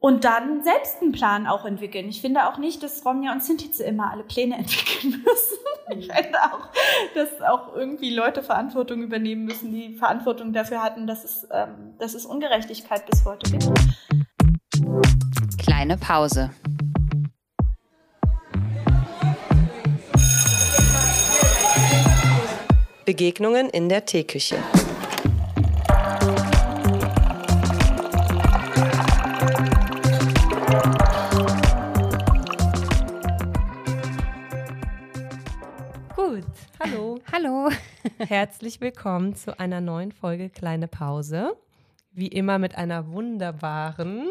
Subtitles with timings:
[0.00, 2.08] und dann selbst einen Plan auch entwickeln.
[2.08, 5.98] Ich finde auch nicht, dass Romja und Sintize immer alle Pläne entwickeln müssen.
[5.98, 6.68] Ich finde auch,
[7.14, 12.14] dass auch irgendwie Leute Verantwortung übernehmen müssen, die Verantwortung dafür hatten, dass es, ähm, dass
[12.14, 13.70] es Ungerechtigkeit bis heute gibt.
[15.58, 16.50] Kleine Pause.
[23.04, 24.56] Begegnungen in der Teeküche.
[38.28, 41.56] Herzlich willkommen zu einer neuen Folge Kleine Pause.
[42.10, 44.28] Wie immer mit einer wunderbaren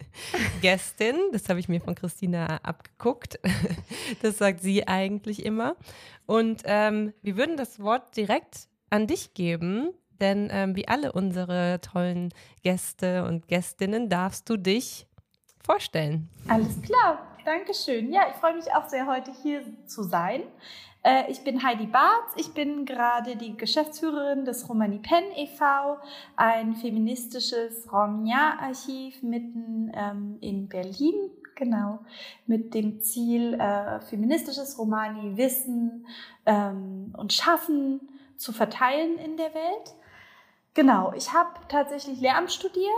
[0.62, 1.14] Gästin.
[1.30, 3.38] Das habe ich mir von Christina abgeguckt.
[4.22, 5.76] Das sagt sie eigentlich immer.
[6.24, 11.82] Und ähm, wir würden das Wort direkt an dich geben, denn ähm, wie alle unsere
[11.82, 15.06] tollen Gäste und Gästinnen darfst du dich
[15.62, 16.30] vorstellen.
[16.48, 18.10] Alles klar, Dankeschön.
[18.10, 20.44] Ja, ich freue mich auch sehr, heute hier zu sein.
[21.04, 25.98] Äh, ich bin Heidi Barth, ich bin gerade die Geschäftsführerin des Romani Pen e.V.,
[26.34, 31.14] ein feministisches Romnia-Archiv mitten ähm, in Berlin,
[31.54, 31.98] genau,
[32.46, 36.06] mit dem Ziel, äh, feministisches Romani-Wissen
[36.46, 38.00] ähm, und Schaffen
[38.38, 39.94] zu verteilen in der Welt.
[40.72, 42.88] Genau, ich habe tatsächlich Lehramt studiert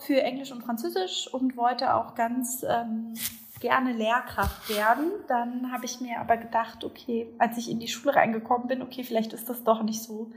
[0.00, 3.14] für Englisch und Französisch und wollte auch ganz ähm,
[3.60, 5.10] gerne Lehrkraft werden.
[5.28, 9.04] Dann habe ich mir aber gedacht, okay, als ich in die Schule reingekommen bin, okay,
[9.04, 10.32] vielleicht ist das doch nicht so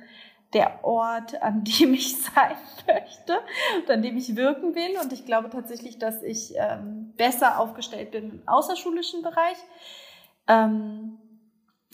[0.54, 2.56] der Ort, an dem ich sein
[2.88, 3.40] möchte
[3.78, 4.98] und an dem ich wirken will.
[5.02, 9.58] Und ich glaube tatsächlich, dass ich ähm, besser aufgestellt bin im außerschulischen Bereich.
[10.48, 11.20] Ähm,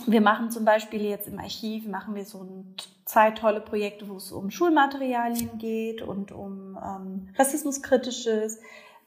[0.07, 4.17] wir machen zum Beispiel jetzt im Archiv, machen wir so ein, zwei tolle Projekte, wo
[4.17, 8.59] es um Schulmaterialien geht und um ähm, rassismuskritisches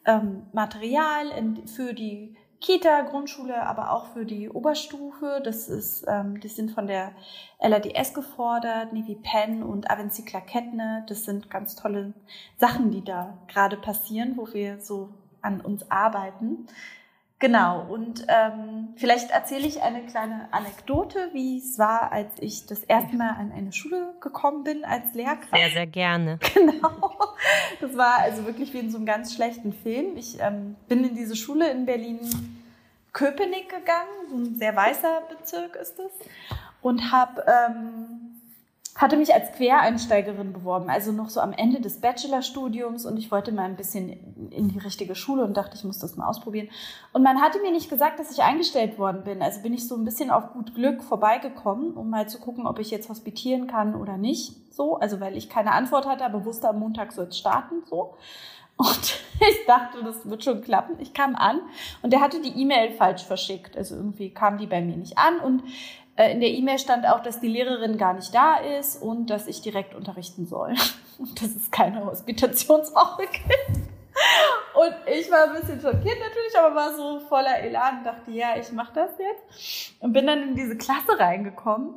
[0.08, 5.40] ähm, Material in, für die Kita, Grundschule, aber auch für die Oberstufe.
[5.44, 7.12] Das ist, ähm, die sind von der
[7.60, 11.04] LADS gefordert, Nivi Penn und Avency Klaketne.
[11.08, 12.14] Das sind ganz tolle
[12.56, 15.10] Sachen, die da gerade passieren, wo wir so
[15.40, 16.66] an uns arbeiten.
[17.40, 22.82] Genau, und ähm, vielleicht erzähle ich eine kleine Anekdote, wie es war, als ich das
[22.82, 25.54] erste Mal an eine Schule gekommen bin als Lehrkraft.
[25.54, 26.38] Sehr, sehr gerne.
[26.54, 27.12] Genau.
[27.80, 30.16] Das war also wirklich wie in so einem ganz schlechten Film.
[30.16, 35.98] Ich ähm, bin in diese Schule in Berlin-Köpenick gegangen, so ein sehr weißer Bezirk ist
[36.00, 36.12] es,
[36.82, 38.27] und habe ähm,
[38.98, 43.52] hatte mich als Quereinsteigerin beworben, also noch so am Ende des Bachelorstudiums und ich wollte
[43.52, 46.68] mal ein bisschen in die richtige Schule und dachte, ich muss das mal ausprobieren.
[47.12, 49.40] Und man hatte mir nicht gesagt, dass ich eingestellt worden bin.
[49.40, 52.80] Also bin ich so ein bisschen auf gut Glück vorbeigekommen, um mal zu gucken, ob
[52.80, 54.74] ich jetzt hospitieren kann oder nicht.
[54.74, 57.84] So, also weil ich keine Antwort hatte, aber wusste, am Montag soll es starten.
[57.88, 58.16] So.
[58.76, 60.96] Und ich dachte, das wird schon klappen.
[60.98, 61.60] Ich kam an
[62.02, 63.76] und der hatte die E-Mail falsch verschickt.
[63.76, 65.62] Also irgendwie kam die bei mir nicht an und
[66.24, 69.60] in der E-Mail stand auch, dass die Lehrerin gar nicht da ist und dass ich
[69.62, 70.74] direkt unterrichten soll.
[71.18, 73.88] Und dass es keine Hospitationswoche gibt.
[74.74, 78.56] Und ich war ein bisschen schockiert natürlich, aber war so voller Elan und dachte, ja,
[78.56, 80.00] ich mache das jetzt.
[80.00, 81.94] Und bin dann in diese Klasse reingekommen.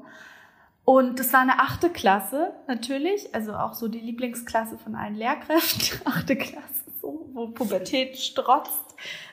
[0.83, 6.01] Und das war eine achte Klasse natürlich, also auch so die Lieblingsklasse von allen Lehrkräften.
[6.05, 8.90] Achte Klasse, so, wo Pubertät strotzt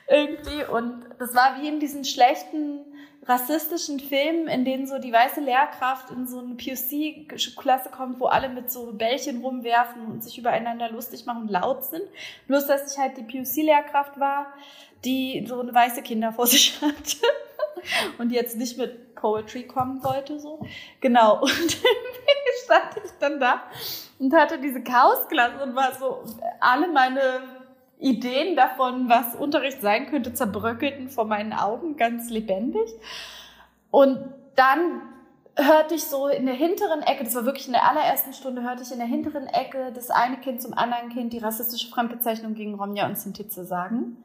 [0.09, 0.63] irgendwie.
[0.65, 2.85] Und das war wie in diesen schlechten
[3.25, 8.49] rassistischen Filmen, in denen so die weiße Lehrkraft in so eine POC-Klasse kommt, wo alle
[8.49, 12.03] mit so Bällchen rumwerfen und sich übereinander lustig machen und laut sind.
[12.47, 14.47] Bloß, dass ich halt die POC-Lehrkraft war,
[15.05, 17.17] die so eine weiße Kinder vor sich hatte
[18.17, 20.65] und jetzt nicht mit Poetry kommen wollte, so.
[21.01, 21.41] Genau.
[21.49, 21.77] Und
[22.69, 23.63] stand ich dann da
[24.19, 26.23] und hatte diese Chaosklasse und war so,
[26.59, 27.58] alle meine
[27.99, 32.89] Ideen davon, was Unterricht sein könnte, zerbröckelten vor meinen Augen ganz lebendig.
[33.91, 34.19] Und
[34.55, 35.01] dann
[35.55, 38.83] hörte ich so in der hinteren Ecke, das war wirklich in der allerersten Stunde, hörte
[38.83, 42.75] ich in der hinteren Ecke das eine Kind zum anderen Kind die rassistische Fremdbezeichnung gegen
[42.75, 44.23] Romja und Sintize sagen.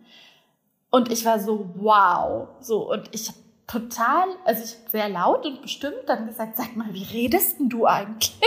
[0.90, 2.48] Und ich war so, wow.
[2.60, 3.32] So, und ich
[3.66, 7.86] total, also ich sehr laut und bestimmt dann gesagt, sag mal, wie redest denn du
[7.86, 8.38] eigentlich?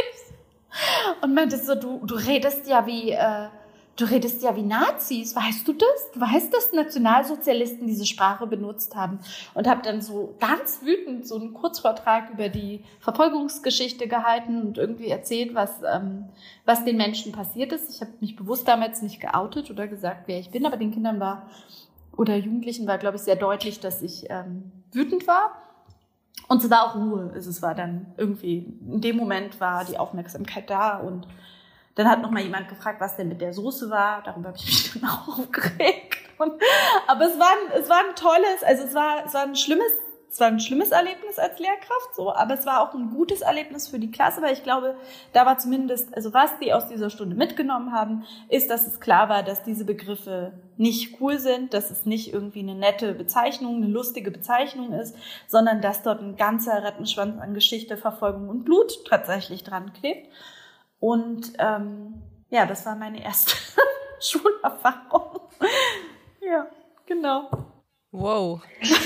[1.22, 3.48] Und meinte so, du, du redest ja wie, äh,
[3.98, 6.12] du redest ja wie Nazis, weißt du das?
[6.14, 9.20] Du weißt, dass Nationalsozialisten diese Sprache benutzt haben
[9.54, 15.10] und habe dann so ganz wütend so einen Kurzvortrag über die Verfolgungsgeschichte gehalten und irgendwie
[15.10, 16.26] erzählt, was, ähm,
[16.66, 17.90] was den Menschen passiert ist.
[17.90, 21.20] Ich habe mich bewusst damals nicht geoutet oder gesagt, wer ich bin, aber den Kindern
[21.20, 21.50] war
[22.16, 25.52] oder Jugendlichen war, glaube ich, sehr deutlich, dass ich ähm, wütend war.
[26.48, 27.32] Und es war auch Ruhe.
[27.36, 31.28] Es war dann irgendwie, in dem Moment war die Aufmerksamkeit da und
[31.98, 34.22] Dann hat noch mal jemand gefragt, was denn mit der Soße war.
[34.24, 36.18] Darüber habe ich mich dann auch aufgeregt.
[36.38, 36.54] Und,
[37.08, 39.92] aber es war, ein, es war ein tolles, also es war, es war ein schlimmes
[40.30, 43.88] es war ein schlimmes Erlebnis als Lehrkraft, so, aber es war auch ein gutes Erlebnis
[43.88, 44.96] für die Klasse, weil ich glaube,
[45.34, 49.30] da war zumindest, also was die aus dieser Stunde mitgenommen haben, ist, dass es klar
[49.30, 53.88] war, dass diese Begriffe nicht cool sind, dass es nicht irgendwie eine nette Bezeichnung, eine
[53.88, 55.16] lustige Bezeichnung ist,
[55.48, 60.28] sondern dass dort ein ganzer Rattenschwanz an Geschichte, Verfolgung und Blut tatsächlich dran klebt.
[61.00, 63.56] Und ähm, ja, das war meine erste
[64.20, 65.42] Schulerfahrung.
[66.42, 66.68] ja,
[67.06, 67.50] genau.
[68.12, 68.62] Wow.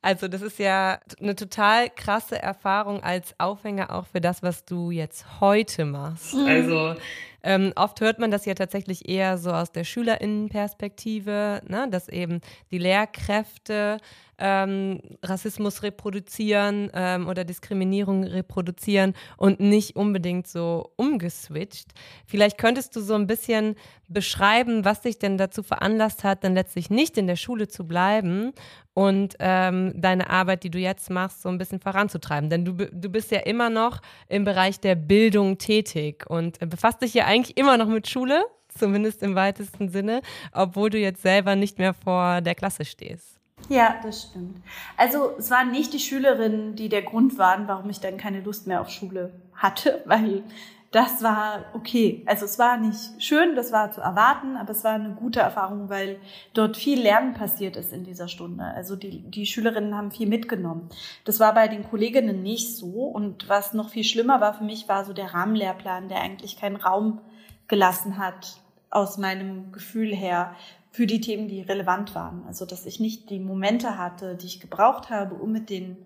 [0.00, 4.92] Also das ist ja eine total krasse Erfahrung als Aufhänger auch für das, was du
[4.92, 6.34] jetzt heute machst.
[6.34, 6.46] Mhm.
[6.46, 6.94] Also
[7.42, 11.88] ähm, oft hört man das ja tatsächlich eher so aus der Schülerinnenperspektive, ne?
[11.90, 12.40] dass eben
[12.70, 13.98] die Lehrkräfte
[14.38, 21.92] ähm, Rassismus reproduzieren ähm, oder Diskriminierung reproduzieren und nicht unbedingt so umgeswitcht.
[22.26, 23.74] Vielleicht könntest du so ein bisschen
[24.08, 28.52] beschreiben, was dich denn dazu veranlasst hat, dann letztlich nicht in der Schule zu bleiben
[28.94, 32.50] und ähm, deine Arbeit, die du jetzt machst, so ein bisschen voranzutreiben.
[32.50, 37.14] Denn du, du bist ja immer noch im Bereich der Bildung tätig und befasst dich
[37.14, 41.78] ja eigentlich immer noch mit Schule, zumindest im weitesten Sinne, obwohl du jetzt selber nicht
[41.78, 43.37] mehr vor der Klasse stehst.
[43.68, 44.62] Ja, das stimmt.
[44.96, 48.66] Also es waren nicht die Schülerinnen, die der Grund waren, warum ich dann keine Lust
[48.66, 50.42] mehr auf Schule hatte, weil
[50.90, 52.22] das war okay.
[52.24, 55.90] Also es war nicht schön, das war zu erwarten, aber es war eine gute Erfahrung,
[55.90, 56.18] weil
[56.54, 58.64] dort viel Lernen passiert ist in dieser Stunde.
[58.64, 60.88] Also die, die Schülerinnen haben viel mitgenommen.
[61.26, 63.02] Das war bei den Kolleginnen nicht so.
[63.04, 66.76] Und was noch viel schlimmer war für mich, war so der Rahmenlehrplan, der eigentlich keinen
[66.76, 67.20] Raum
[67.66, 68.56] gelassen hat,
[68.90, 70.54] aus meinem Gefühl her,
[70.90, 72.44] für die Themen, die relevant waren.
[72.46, 75.96] Also dass ich nicht die Momente hatte, die ich gebraucht habe, um mit den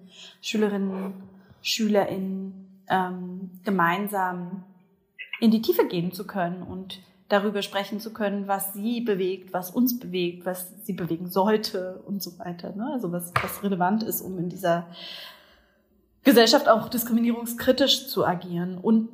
[0.40, 1.14] Schülerinnen,
[1.62, 4.64] SchülerInnen ähm, gemeinsam
[5.40, 9.70] in die Tiefe gehen zu können und darüber sprechen zu können, was sie bewegt, was
[9.70, 12.74] uns bewegt, was sie bewegen sollte und so weiter.
[12.76, 12.90] Ne?
[12.92, 14.86] Also was, was relevant ist, um in dieser
[16.24, 18.76] Gesellschaft auch diskriminierungskritisch zu agieren.
[18.76, 19.08] Und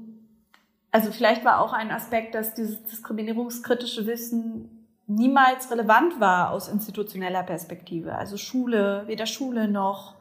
[0.90, 4.77] also vielleicht war auch ein Aspekt, dass dieses diskriminierungskritische Wissen
[5.08, 8.14] niemals relevant war aus institutioneller Perspektive.
[8.14, 10.14] Also Schule, weder Schule noch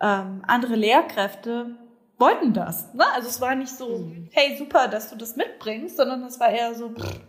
[0.00, 1.70] ähm, andere Lehrkräfte
[2.18, 2.94] wollten das.
[2.94, 3.04] Ne?
[3.14, 4.28] Also es war nicht so, mhm.
[4.32, 7.20] hey, super, dass du das mitbringst, sondern es war eher so, pff,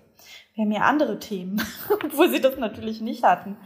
[0.54, 3.58] wir haben ja andere Themen, obwohl sie das natürlich nicht hatten.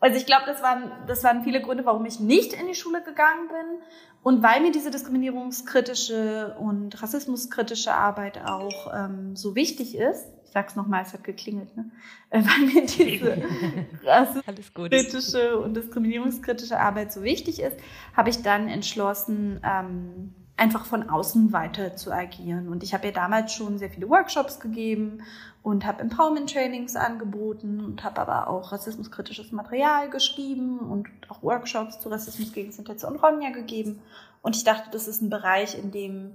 [0.00, 3.02] Also ich glaube, das waren, das waren viele Gründe, warum ich nicht in die Schule
[3.02, 3.82] gegangen bin
[4.22, 11.02] und weil mir diese diskriminierungskritische und rassismuskritische Arbeit auch ähm, so wichtig ist sag's nochmal,
[11.02, 11.90] es hat geklingelt, ne?
[12.30, 13.42] Äh, weil mir diese
[14.04, 17.76] rassismuskritische und diskriminierungskritische Arbeit so wichtig ist,
[18.16, 22.68] habe ich dann entschlossen, ähm, einfach von außen weiter zu agieren.
[22.68, 25.24] Und ich habe ja damals schon sehr viele Workshops gegeben
[25.64, 32.08] und habe Empowerment-Trainings angeboten und habe aber auch rassismuskritisches Material geschrieben und auch Workshops zu
[32.08, 34.00] Rassismus gegen Sintetze und Ronja gegeben.
[34.42, 36.30] Und ich dachte, das ist ein Bereich, in dem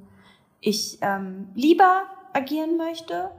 [0.60, 3.32] ich ähm, lieber agieren möchte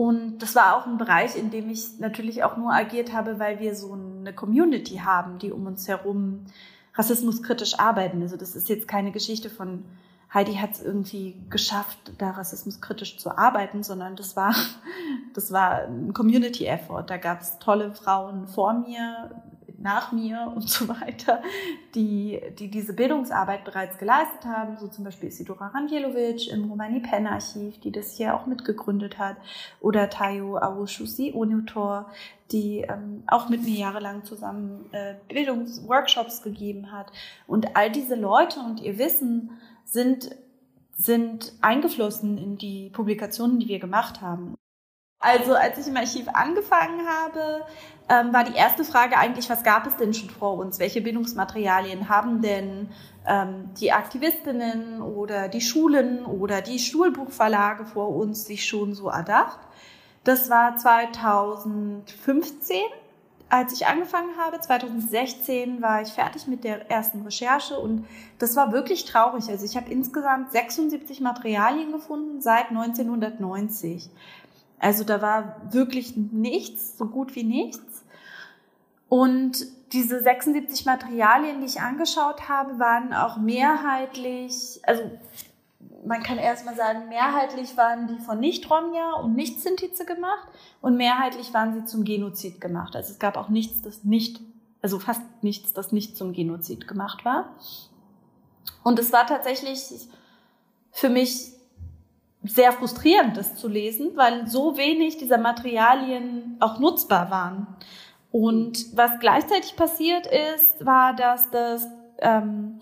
[0.00, 3.60] und das war auch ein Bereich, in dem ich natürlich auch nur agiert habe, weil
[3.60, 6.46] wir so eine Community haben, die um uns herum
[6.94, 8.22] rassismuskritisch arbeiten.
[8.22, 9.84] Also das ist jetzt keine Geschichte von
[10.32, 14.54] Heidi hat es irgendwie geschafft, da rassismuskritisch zu arbeiten, sondern das war,
[15.34, 17.02] das war ein Community-Effort.
[17.06, 19.42] Da gab es tolle Frauen vor mir,
[19.80, 21.42] nach mir und so weiter,
[21.94, 27.26] die, die diese Bildungsarbeit bereits geleistet haben, so zum Beispiel Isidora Ranjelovic im Romani Pen
[27.26, 29.36] Archiv, die das hier auch mitgegründet hat,
[29.80, 32.10] oder Tayo Awushusi Onutor,
[32.52, 37.12] die ähm, auch mit mir jahrelang zusammen äh, Bildungsworkshops gegeben hat.
[37.46, 39.50] Und all diese Leute und ihr Wissen
[39.84, 40.30] sind
[41.00, 44.54] sind eingeflossen in die Publikationen, die wir gemacht haben.
[45.20, 47.66] Also als ich im Archiv angefangen habe,
[48.08, 50.78] ähm, war die erste Frage eigentlich, was gab es denn schon vor uns?
[50.78, 52.88] Welche Bildungsmaterialien haben denn
[53.26, 59.60] ähm, die Aktivistinnen oder die Schulen oder die Schulbuchverlage vor uns sich schon so erdacht?
[60.24, 62.78] Das war 2015,
[63.50, 64.58] als ich angefangen habe.
[64.58, 68.06] 2016 war ich fertig mit der ersten Recherche und
[68.38, 69.50] das war wirklich traurig.
[69.50, 74.08] Also ich habe insgesamt 76 Materialien gefunden seit 1990.
[74.80, 78.02] Also da war wirklich nichts, so gut wie nichts.
[79.08, 85.02] Und diese 76 Materialien, die ich angeschaut habe, waren auch mehrheitlich, also
[86.04, 90.48] man kann erstmal sagen, mehrheitlich waren die von Nicht-Romja und Nicht-Sintize gemacht
[90.80, 92.96] und mehrheitlich waren sie zum Genozid gemacht.
[92.96, 94.40] Also es gab auch nichts, das nicht,
[94.80, 97.54] also fast nichts, das nicht zum Genozid gemacht war.
[98.82, 99.90] Und es war tatsächlich
[100.92, 101.52] für mich
[102.42, 107.66] sehr frustrierend, das zu lesen, weil so wenig dieser Materialien auch nutzbar waren.
[108.32, 111.86] Und was gleichzeitig passiert ist, war, dass das,
[112.18, 112.78] ähm,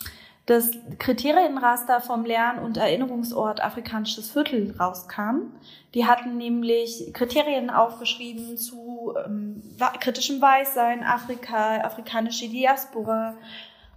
[0.46, 5.52] das Kriterienraster vom Lern- und Erinnerungsort Afrikanisches Viertel rauskam.
[5.94, 9.62] Die hatten nämlich Kriterien aufgeschrieben zu ähm,
[10.00, 13.34] kritischem Weißsein, Afrika, afrikanische Diaspora.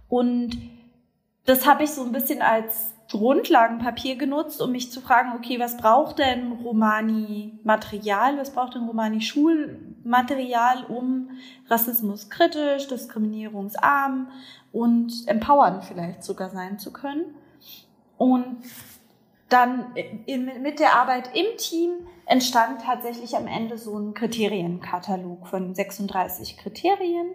[0.08, 0.58] Und
[1.44, 5.76] das habe ich so ein bisschen als Grundlagenpapier genutzt, um mich zu fragen, okay, was
[5.76, 11.28] braucht denn Romani-Material, was braucht denn Romani-Schulmaterial, um
[11.68, 14.28] Rassismus kritisch, diskriminierungsarm
[14.72, 17.34] und empowernd vielleicht sogar sein zu können.
[18.16, 18.56] Und
[19.50, 21.90] dann in, mit der Arbeit im Team
[22.24, 27.26] entstand tatsächlich am Ende so ein Kriterienkatalog von 36 Kriterien,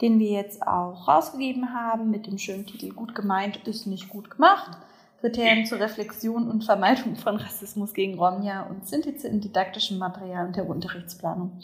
[0.00, 4.30] den wir jetzt auch rausgegeben haben mit dem schönen Titel Gut gemeint ist nicht gut
[4.30, 4.78] gemacht.
[5.24, 10.54] Kriterien zur Reflexion und Vermeidung von Rassismus gegen Romja und Sintize in didaktischem Material und
[10.54, 11.58] der Unterrichtsplanung.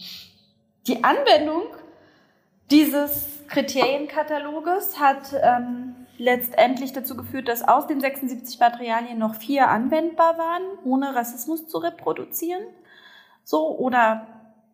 [0.86, 1.64] Die Anwendung
[2.70, 10.38] dieses Kriterienkataloges hat ähm, letztendlich dazu geführt, dass aus den 76 Materialien noch vier anwendbar
[10.38, 12.62] waren, ohne Rassismus zu reproduzieren.
[13.44, 14.26] So, oder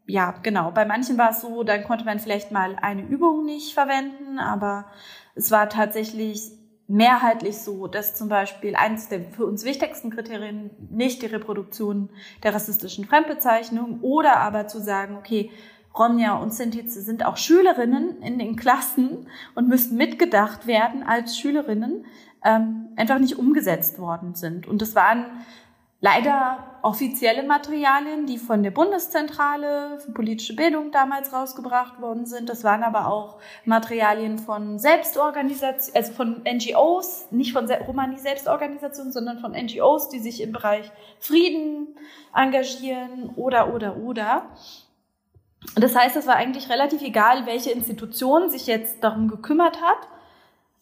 [0.07, 0.71] ja, genau.
[0.71, 4.85] Bei manchen war es so, dann konnte man vielleicht mal eine Übung nicht verwenden, aber
[5.35, 6.53] es war tatsächlich
[6.89, 12.11] mehrheitlich so, dass zum Beispiel eines der für uns wichtigsten Kriterien nicht die Reproduktion
[12.43, 15.51] der rassistischen Fremdbezeichnung oder aber zu sagen, okay,
[15.99, 22.05] Romja und Sintize sind auch Schülerinnen in den Klassen und müssten mitgedacht werden als Schülerinnen,
[22.45, 24.67] ähm, einfach nicht umgesetzt worden sind.
[24.67, 25.25] Und das waren
[26.07, 32.49] leider offizielle Materialien, die von der Bundeszentrale für politische Bildung damals rausgebracht worden sind.
[32.49, 39.51] Das waren aber auch Materialien von Selbstorganisationen, also von NGOs, nicht von Romani-Selbstorganisationen, sondern von
[39.51, 41.97] NGOs, die sich im Bereich Frieden
[42.33, 44.43] engagieren oder, oder, oder.
[45.75, 50.09] Das heißt, es war eigentlich relativ egal, welche Institution sich jetzt darum gekümmert hat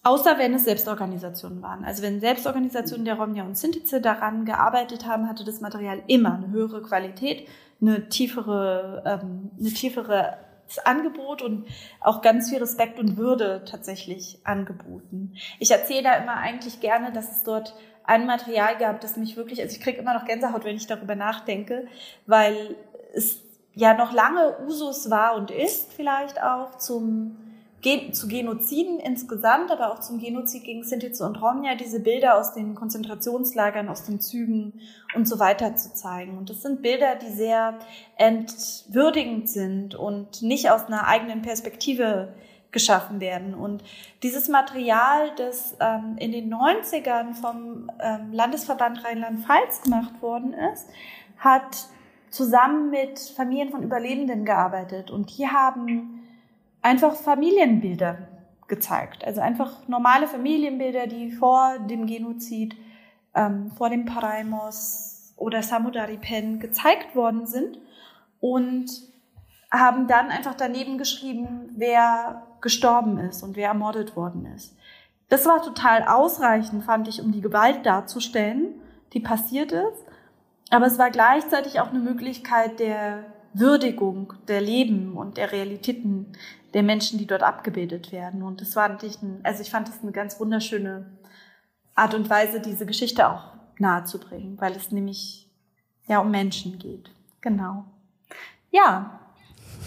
[0.05, 1.85] Außer wenn es Selbstorganisationen waren.
[1.85, 6.51] Also wenn Selbstorganisationen der Romja und Sintize daran gearbeitet haben, hatte das Material immer eine
[6.51, 7.49] höhere Qualität,
[7.81, 10.37] eine tiefere, ähm, eine tiefere
[10.85, 11.67] Angebot und
[12.01, 15.35] auch ganz viel Respekt und Würde tatsächlich angeboten.
[15.59, 19.63] Ich erzähle da immer eigentlich gerne, dass es dort ein Material gab, das mich wirklich,
[19.63, 21.87] also ich kriege immer noch Gänsehaut, wenn ich darüber nachdenke,
[22.27, 22.77] weil
[23.15, 23.41] es
[23.73, 27.37] ja noch lange Usus war und ist vielleicht auch zum
[28.13, 32.75] zu Genoziden insgesamt, aber auch zum Genozid gegen Sintize und Romja, diese Bilder aus den
[32.75, 34.81] Konzentrationslagern, aus den Zügen
[35.15, 36.39] und so weiter zu zeigen.
[36.39, 37.79] Und das sind Bilder, die sehr
[38.17, 42.35] entwürdigend sind und nicht aus einer eigenen Perspektive
[42.73, 43.55] geschaffen werden.
[43.55, 43.85] Und
[44.23, 50.89] dieses Material, das ähm, in den 90ern vom ähm, Landesverband Rheinland-Pfalz gemacht worden ist,
[51.39, 51.87] hat
[52.31, 55.11] zusammen mit Familien von Überlebenden gearbeitet.
[55.11, 56.14] Und die haben
[56.85, 58.19] einfach Familienbilder
[58.69, 59.25] gezeigt.
[59.25, 62.77] Also einfach normale Familienbilder, die vor dem Genozid,
[63.35, 67.79] ähm, vor dem Paraimos oder Samudari Pen gezeigt worden sind
[68.39, 68.87] und
[69.73, 74.77] haben dann einfach daneben geschrieben, wer gestorben ist und wer ermordet worden ist.
[75.29, 78.81] Das war total ausreichend, fand ich, um die Gewalt darzustellen,
[79.15, 80.05] die passiert ist.
[80.71, 83.25] Aber es war gleichzeitig auch eine Möglichkeit der
[83.55, 86.33] Würdigung der Leben und der Realitäten
[86.75, 88.43] der Menschen, die dort abgebildet werden.
[88.43, 91.07] Und das war natürlich, ein, also ich fand das eine ganz wunderschöne
[91.95, 95.49] Art und Weise, diese Geschichte auch nahezubringen, weil es nämlich
[96.07, 97.11] ja um Menschen geht.
[97.41, 97.85] Genau.
[98.71, 99.21] Ja.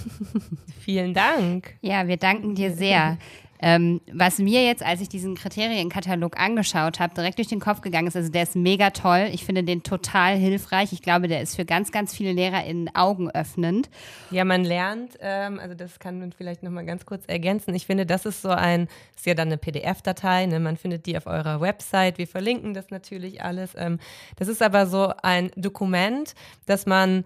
[0.80, 1.76] Vielen Dank.
[1.82, 3.18] Ja, wir danken dir sehr.
[3.60, 8.08] Ähm, was mir jetzt, als ich diesen Kriterienkatalog angeschaut habe, direkt durch den Kopf gegangen
[8.08, 9.30] ist, also der ist mega toll.
[9.32, 10.94] Ich finde den total hilfreich.
[10.94, 13.90] Ich glaube, der ist für ganz, ganz viele Lehrer in Augen öffnend.
[14.32, 17.74] Ja, man lernt, ähm, also das kann man vielleicht nochmal ganz kurz ergänzen.
[17.74, 20.60] Ich finde, das ist so ein, ist ja dann eine PDF-Datei, ne?
[20.60, 22.18] man findet die auf eurer Website.
[22.18, 23.72] Wir verlinken das natürlich alles.
[23.76, 24.00] Ähm,
[24.36, 26.34] das ist aber so ein Dokument,
[26.66, 27.24] das man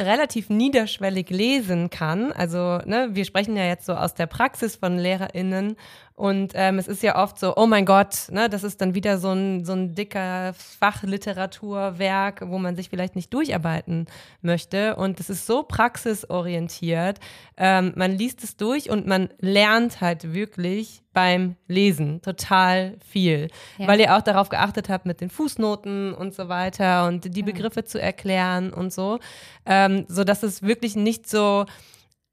[0.00, 2.32] relativ niederschwellig lesen kann.
[2.32, 5.76] Also ne, wir sprechen ja jetzt so aus der Praxis von LehrerInnen
[6.18, 9.18] und ähm, es ist ja oft so, oh mein Gott, ne, das ist dann wieder
[9.18, 14.06] so ein, so ein dicker Fachliteraturwerk, wo man sich vielleicht nicht durcharbeiten
[14.42, 14.96] möchte.
[14.96, 17.20] Und es ist so praxisorientiert.
[17.56, 23.48] Ähm, man liest es durch und man lernt halt wirklich beim Lesen total viel,
[23.78, 23.86] ja.
[23.86, 27.84] weil ihr auch darauf geachtet habt mit den Fußnoten und so weiter und die Begriffe
[27.84, 29.18] zu erklären und so,
[29.66, 31.64] ähm, so dass es wirklich nicht so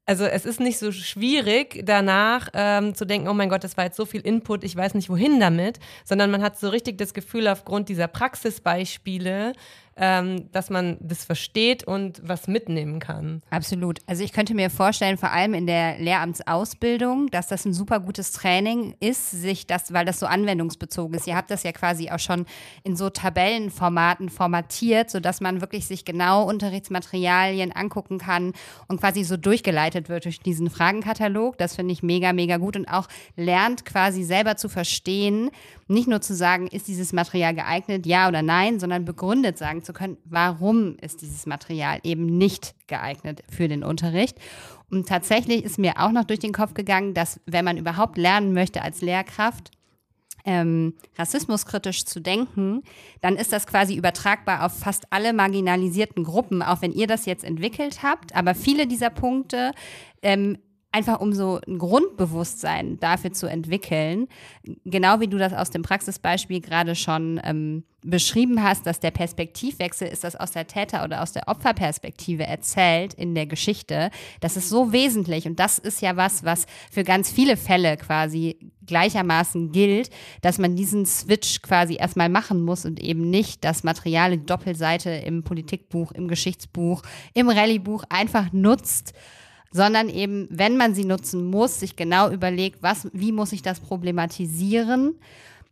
[0.08, 3.84] also es ist nicht so schwierig danach ähm, zu denken, oh mein Gott, das war
[3.84, 7.12] jetzt so viel Input, ich weiß nicht wohin damit, sondern man hat so richtig das
[7.12, 9.52] Gefühl aufgrund dieser Praxisbeispiele,
[9.96, 13.42] ähm, dass man das versteht und was mitnehmen kann.
[13.50, 14.00] Absolut.
[14.06, 18.32] Also ich könnte mir vorstellen, vor allem in der Lehramtsausbildung, dass das ein super gutes
[18.32, 21.26] Training ist, sich das, weil das so anwendungsbezogen ist.
[21.26, 22.44] Ihr habt das ja quasi auch schon
[22.84, 28.52] in so Tabellenformaten formatiert, sodass man wirklich sich genau Unterrichtsmaterialien angucken kann
[28.88, 31.56] und quasi so durchgeleitet wird durch diesen Fragenkatalog.
[31.56, 35.50] Das finde ich mega, mega gut und auch lernt quasi selber zu verstehen,
[35.88, 39.92] nicht nur zu sagen, ist dieses Material geeignet, ja oder nein, sondern begründet sagen zu
[39.92, 44.38] können, warum ist dieses Material eben nicht geeignet für den Unterricht.
[44.90, 48.52] Und tatsächlich ist mir auch noch durch den Kopf gegangen, dass wenn man überhaupt lernen
[48.52, 49.70] möchte als Lehrkraft,
[50.44, 52.82] ähm, rassismuskritisch zu denken,
[53.20, 57.44] dann ist das quasi übertragbar auf fast alle marginalisierten Gruppen, auch wenn ihr das jetzt
[57.44, 58.34] entwickelt habt.
[58.34, 59.72] Aber viele dieser Punkte
[60.22, 60.58] ähm,
[60.96, 64.28] einfach um so ein Grundbewusstsein dafür zu entwickeln,
[64.86, 70.08] genau wie du das aus dem Praxisbeispiel gerade schon ähm, beschrieben hast, dass der Perspektivwechsel
[70.08, 74.10] ist, das aus der Täter- oder aus der Opferperspektive erzählt in der Geschichte,
[74.40, 78.56] das ist so wesentlich und das ist ja was, was für ganz viele Fälle quasi
[78.86, 80.08] gleichermaßen gilt,
[80.40, 85.10] dass man diesen Switch quasi erstmal machen muss und eben nicht das Material in Doppelseite
[85.10, 87.02] im Politikbuch, im Geschichtsbuch,
[87.34, 89.12] im Rallyebuch einfach nutzt,
[89.70, 93.80] sondern eben, wenn man sie nutzen muss, sich genau überlegt, was, wie muss ich das
[93.80, 95.16] problematisieren,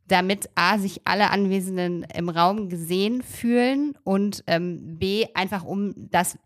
[0.09, 6.39] damit A, sich alle Anwesenden im Raum gesehen fühlen und ähm, B, einfach um das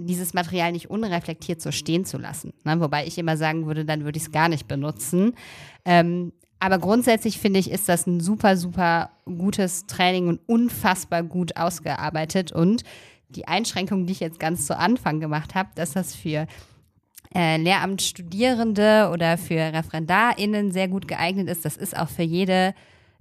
[0.00, 2.52] dieses Material nicht unreflektiert so stehen zu lassen.
[2.64, 2.78] Ne?
[2.80, 5.34] Wobei ich immer sagen würde, dann würde ich es gar nicht benutzen.
[5.84, 11.56] Ähm, aber grundsätzlich finde ich, ist das ein super, super gutes Training und unfassbar gut
[11.56, 12.52] ausgearbeitet.
[12.52, 12.82] Und
[13.28, 16.46] die Einschränkung, die ich jetzt ganz zu Anfang gemacht habe, dass das für
[17.34, 22.74] äh, Lehramtsstudierende oder für ReferendarInnen sehr gut geeignet ist, das ist auch für jede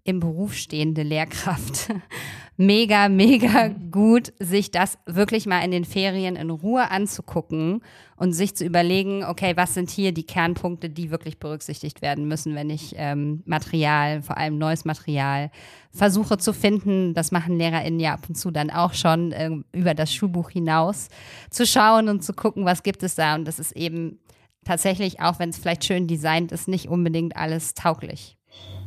[0.07, 1.89] im Beruf stehende Lehrkraft
[2.57, 7.81] mega, mega gut, sich das wirklich mal in den Ferien in Ruhe anzugucken
[8.15, 12.55] und sich zu überlegen, okay, was sind hier die Kernpunkte, die wirklich berücksichtigt werden müssen,
[12.55, 15.51] wenn ich ähm, Material, vor allem neues Material,
[15.91, 17.13] versuche zu finden.
[17.13, 21.09] Das machen LehrerInnen ja ab und zu dann auch schon äh, über das Schulbuch hinaus,
[21.49, 23.35] zu schauen und zu gucken, was gibt es da.
[23.35, 24.19] Und das ist eben
[24.63, 28.37] tatsächlich, auch wenn es vielleicht schön designt ist, nicht unbedingt alles tauglich.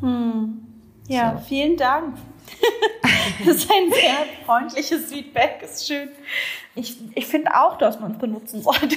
[0.00, 0.79] Hm.
[1.10, 1.44] Ja, so.
[1.48, 2.16] vielen Dank.
[3.44, 6.08] das ist ein sehr freundliches Feedback, ist schön.
[6.76, 8.96] Ich, ich finde auch, dass man es benutzen sollte.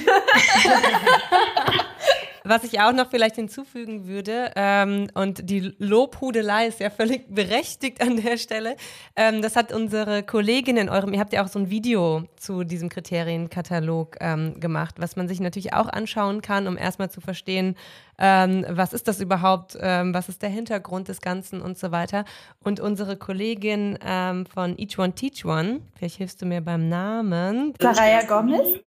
[2.46, 8.02] Was ich auch noch vielleicht hinzufügen würde, ähm, und die Lobhudelei ist ja völlig berechtigt
[8.02, 8.76] an der Stelle,
[9.16, 12.64] ähm, das hat unsere Kollegin in eurem, ihr habt ja auch so ein Video zu
[12.64, 17.76] diesem Kriterienkatalog ähm, gemacht, was man sich natürlich auch anschauen kann, um erstmal zu verstehen,
[18.18, 22.26] ähm, was ist das überhaupt, ähm, was ist der Hintergrund des Ganzen und so weiter.
[22.62, 27.72] Und unsere Kollegin ähm, von Each One Teach One, vielleicht hilfst du mir beim Namen.
[27.80, 28.84] Saraya Gomez.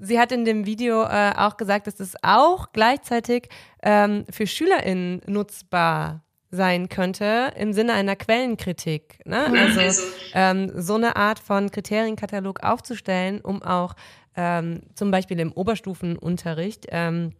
[0.00, 3.48] Sie hat in dem Video äh, auch gesagt, dass es auch gleichzeitig
[3.82, 9.20] ähm, für SchülerInnen nutzbar sein könnte im Sinne einer Quellenkritik.
[9.24, 9.46] Ne?
[9.48, 9.56] Mhm.
[9.56, 10.02] Also, also
[10.34, 13.94] ähm, so eine Art von Kriterienkatalog aufzustellen, um auch
[14.36, 17.32] ähm, zum Beispiel im Oberstufenunterricht ähm,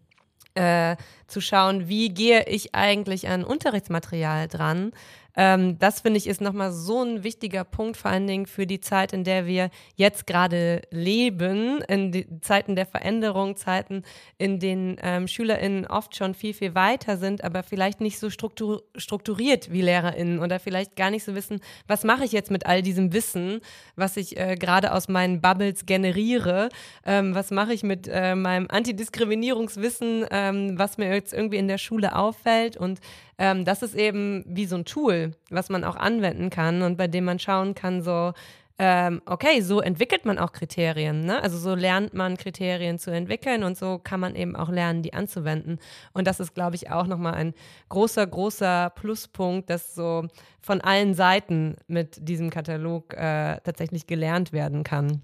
[0.54, 0.96] äh,
[1.26, 4.92] zu schauen, wie gehe ich eigentlich an Unterrichtsmaterial dran
[5.40, 8.80] ähm, das finde ich ist nochmal so ein wichtiger Punkt, vor allen Dingen für die
[8.80, 14.02] Zeit, in der wir jetzt gerade leben, in Zeiten der Veränderung, Zeiten,
[14.36, 18.82] in denen ähm, SchülerInnen oft schon viel, viel weiter sind, aber vielleicht nicht so struktur
[18.96, 22.82] strukturiert wie LehrerInnen oder vielleicht gar nicht so wissen, was mache ich jetzt mit all
[22.82, 23.62] diesem Wissen,
[23.96, 26.68] was ich äh, gerade aus meinen Bubbles generiere,
[27.06, 31.78] ähm, was mache ich mit äh, meinem Antidiskriminierungswissen, ähm, was mir jetzt irgendwie in der
[31.78, 32.76] Schule auffällt?
[32.76, 33.00] Und
[33.40, 37.08] ähm, das ist eben wie so ein Tool, was man auch anwenden kann und bei
[37.08, 38.34] dem man schauen kann, so,
[38.78, 41.20] ähm, okay, so entwickelt man auch Kriterien.
[41.24, 41.42] Ne?
[41.42, 45.14] Also so lernt man Kriterien zu entwickeln und so kann man eben auch lernen, die
[45.14, 45.78] anzuwenden.
[46.12, 47.54] Und das ist, glaube ich, auch nochmal ein
[47.88, 50.26] großer, großer Pluspunkt, dass so
[50.60, 55.22] von allen Seiten mit diesem Katalog äh, tatsächlich gelernt werden kann.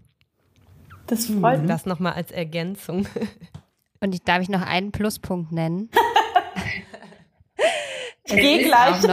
[1.06, 1.68] Das freut mich.
[1.68, 3.06] Das nochmal als Ergänzung.
[4.00, 5.90] Und ich, darf ich noch einen Pluspunkt nennen?
[8.28, 9.02] Geh gleich.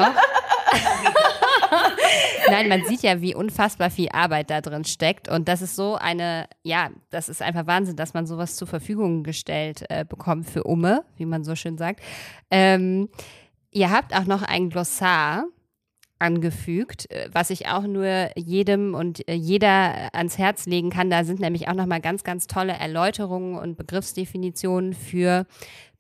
[2.50, 5.30] Nein, man sieht ja, wie unfassbar viel Arbeit da drin steckt.
[5.30, 9.24] Und das ist so eine, ja, das ist einfach Wahnsinn, dass man sowas zur Verfügung
[9.24, 12.02] gestellt äh, bekommt für Umme, wie man so schön sagt.
[12.52, 13.10] Ähm,
[13.72, 15.46] ihr habt auch noch ein Glossar
[16.20, 21.10] angefügt, äh, was ich auch nur jedem und äh, jeder ans Herz legen kann.
[21.10, 25.46] Da sind nämlich auch nochmal ganz, ganz tolle Erläuterungen und Begriffsdefinitionen für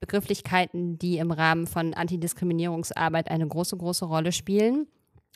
[0.03, 4.85] Begrifflichkeiten, die im Rahmen von Antidiskriminierungsarbeit eine große, große Rolle spielen.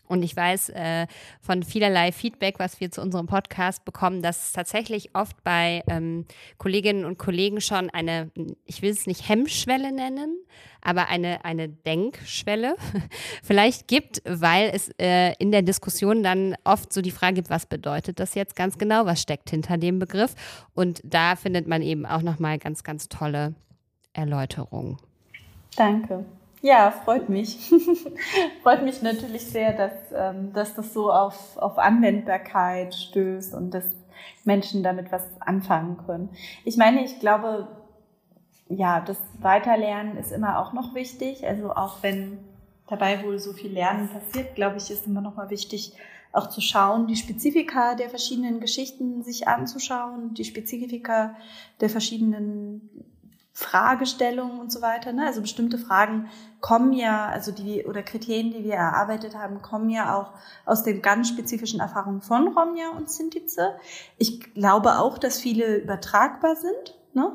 [0.08, 1.08] Und ich weiß äh,
[1.39, 6.25] von vielerlei Feedback, was wir zu unserem Podcast bekommen, dass es tatsächlich oft bei ähm,
[6.58, 8.30] Kolleginnen und Kollegen schon eine,
[8.65, 10.38] ich will es nicht Hemmschwelle nennen,
[10.82, 12.75] aber eine, eine Denkschwelle
[13.43, 17.65] vielleicht gibt, weil es äh, in der Diskussion dann oft so die Frage gibt, was
[17.65, 20.36] bedeutet das jetzt ganz genau, was steckt hinter dem Begriff?
[20.73, 23.56] Und da findet man eben auch nochmal ganz, ganz tolle
[24.17, 24.97] Erläuterungen.
[25.75, 26.25] Danke.
[26.62, 27.71] Ja, freut mich.
[28.63, 33.86] freut mich natürlich sehr, dass, ähm, dass das so auf, auf Anwendbarkeit stößt und dass
[34.43, 36.30] Menschen damit was anfangen können.
[36.65, 37.67] Ich meine, ich glaube,
[38.69, 41.45] ja, das Weiterlernen ist immer auch noch wichtig.
[41.47, 42.39] Also auch wenn
[42.88, 45.93] dabei wohl so viel Lernen passiert, glaube ich, ist immer noch mal wichtig,
[46.34, 51.36] auch zu schauen, die Spezifika der verschiedenen Geschichten sich anzuschauen, die Spezifika
[51.80, 52.89] der verschiedenen
[53.57, 55.13] Fragestellungen und so weiter.
[55.13, 55.25] Ne?
[55.25, 56.29] Also bestimmte Fragen
[56.61, 60.33] kommen ja, also die oder Kriterien, die wir erarbeitet haben, kommen ja auch
[60.67, 63.73] aus den ganz spezifischen Erfahrungen von Romja und Sintize.
[64.19, 66.99] Ich glaube auch, dass viele übertragbar sind.
[67.13, 67.31] Ne?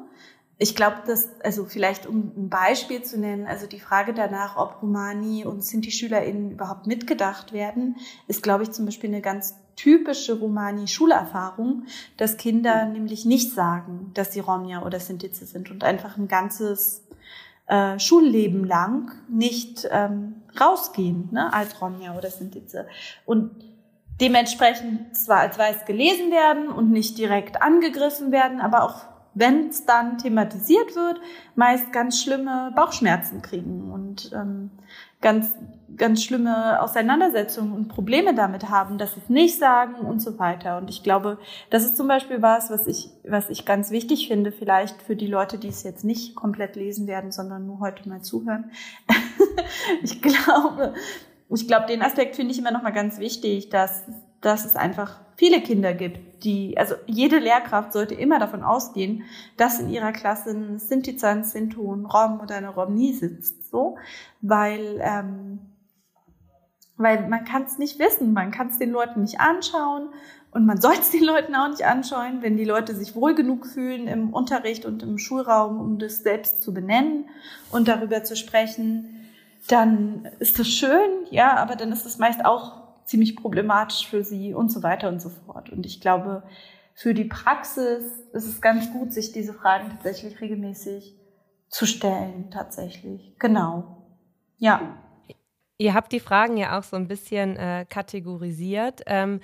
[0.59, 4.81] Ich glaube, dass, also vielleicht um ein Beispiel zu nennen, also die Frage danach, ob
[4.81, 7.97] Romani und Sinti-SchülerInnen überhaupt mitgedacht werden,
[8.29, 11.85] ist, glaube ich, zum Beispiel eine ganz typische Romani-Schulerfahrung,
[12.17, 17.05] dass Kinder nämlich nicht sagen, dass sie Romja oder Sintize sind und einfach ein ganzes
[17.67, 22.87] äh, Schulleben lang nicht ähm, rausgehen ne, als Romja oder Sintize.
[23.25, 23.51] Und
[24.21, 29.87] dementsprechend zwar als weiß gelesen werden und nicht direkt angegriffen werden, aber auch wenn es
[29.87, 31.21] dann thematisiert wird,
[31.55, 34.71] meist ganz schlimme Bauchschmerzen kriegen und ähm,
[35.23, 35.55] ganz,
[35.97, 40.77] ganz schlimme Auseinandersetzungen und Probleme damit haben, dass sie es nicht sagen und so weiter.
[40.79, 41.39] Und ich glaube,
[41.71, 45.27] das ist zum Beispiel was, was ich, was ich ganz wichtig finde, vielleicht für die
[45.27, 48.71] Leute, die es jetzt nicht komplett lesen werden, sondern nur heute mal zuhören.
[50.03, 50.95] ich glaube,
[51.49, 54.05] ich glaube, den Aspekt finde ich immer noch mal ganz wichtig, dass,
[54.41, 59.25] dass es einfach viele Kinder gibt, die, also jede Lehrkraft sollte immer davon ausgehen,
[59.57, 63.97] dass in ihrer Klasse ein Sinti-Zan, Sinto, ein Rom oder eine Romni sitzt, so,
[64.41, 65.59] weil, ähm,
[66.97, 70.11] weil man kann es nicht wissen, man kann es den Leuten nicht anschauen
[70.53, 73.67] und man soll es den Leuten auch nicht anschauen, wenn die Leute sich wohl genug
[73.67, 77.25] fühlen im Unterricht und im Schulraum, um das selbst zu benennen
[77.73, 79.19] und darüber zu sprechen,
[79.69, 84.55] dann ist das schön, ja, aber dann ist es meist auch ziemlich problematisch für sie
[84.55, 85.71] und so weiter und so fort.
[85.71, 86.43] Und ich glaube,
[86.95, 91.17] für die Praxis ist es ganz gut, sich diese Fragen tatsächlich regelmäßig
[91.73, 93.35] zu stellen, tatsächlich.
[93.39, 93.97] Genau.
[94.59, 94.99] Ja.
[95.79, 99.01] Ihr habt die Fragen ja auch so ein bisschen äh, kategorisiert.
[99.07, 99.41] Ähm,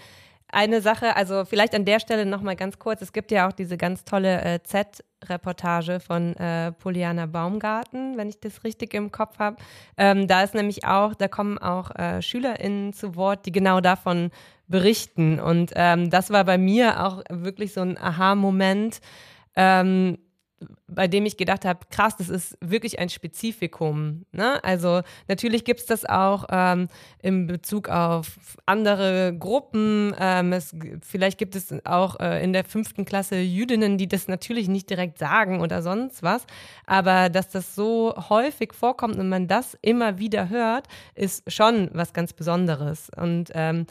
[0.51, 3.77] eine Sache, also vielleicht an der Stelle nochmal ganz kurz, es gibt ja auch diese
[3.77, 9.57] ganz tolle äh, Z-Reportage von äh, Poliana Baumgarten, wenn ich das richtig im Kopf habe.
[9.97, 14.31] Ähm, da ist nämlich auch, da kommen auch äh, SchülerInnen zu Wort, die genau davon
[14.69, 15.41] berichten.
[15.41, 19.01] Und ähm, das war bei mir auch wirklich so ein Aha-Moment.
[19.57, 20.19] Ähm,
[20.89, 24.25] bei dem ich gedacht habe, krass, das ist wirklich ein Spezifikum.
[24.33, 24.63] Ne?
[24.65, 26.89] Also natürlich gibt es das auch ähm,
[27.23, 30.15] in Bezug auf andere Gruppen.
[30.19, 34.69] Ähm, es, vielleicht gibt es auch äh, in der fünften Klasse Jüdinnen, die das natürlich
[34.69, 36.45] nicht direkt sagen oder sonst was.
[36.87, 42.13] Aber dass das so häufig vorkommt und man das immer wieder hört, ist schon was
[42.13, 43.11] ganz Besonderes.
[43.17, 43.87] Und ähm,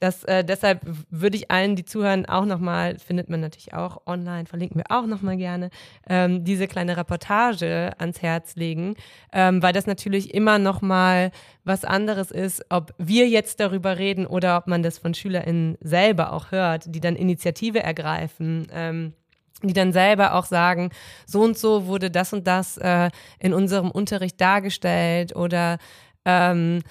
[0.00, 4.46] das, äh, deshalb würde ich allen, die zuhören, auch nochmal, findet man natürlich auch online,
[4.46, 5.70] verlinken wir auch nochmal gerne,
[6.08, 8.96] ähm, diese kleine Reportage ans Herz legen,
[9.32, 11.30] ähm, weil das natürlich immer nochmal
[11.64, 16.32] was anderes ist, ob wir jetzt darüber reden oder ob man das von SchülerInnen selber
[16.32, 18.66] auch hört, die dann Initiative ergreifen.
[18.72, 19.14] Ähm,
[19.62, 20.90] die dann selber auch sagen,
[21.26, 25.78] so und so wurde das und das äh, in unserem Unterricht dargestellt oder
[26.26, 26.82] ähm,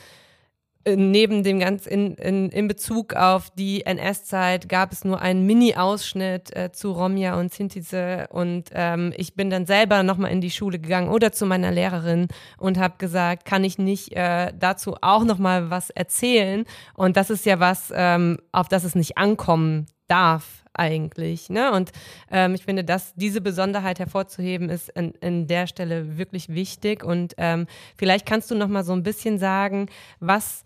[0.86, 6.56] neben dem ganz in, in, in Bezug auf die NS-Zeit gab es nur einen Mini-Ausschnitt
[6.56, 8.28] äh, zu Romja und Sintize.
[8.30, 12.28] Und ähm, ich bin dann selber nochmal in die Schule gegangen oder zu meiner Lehrerin
[12.58, 16.66] und habe gesagt, kann ich nicht äh, dazu auch nochmal was erzählen?
[16.96, 21.50] Und das ist ja was, ähm, auf das es nicht ankommen darf eigentlich.
[21.50, 21.72] Ne?
[21.72, 21.92] Und
[22.32, 27.04] ähm, ich finde, dass diese Besonderheit hervorzuheben, ist an, an der Stelle wirklich wichtig.
[27.04, 27.66] Und ähm,
[27.98, 30.64] vielleicht kannst du noch mal so ein bisschen sagen, was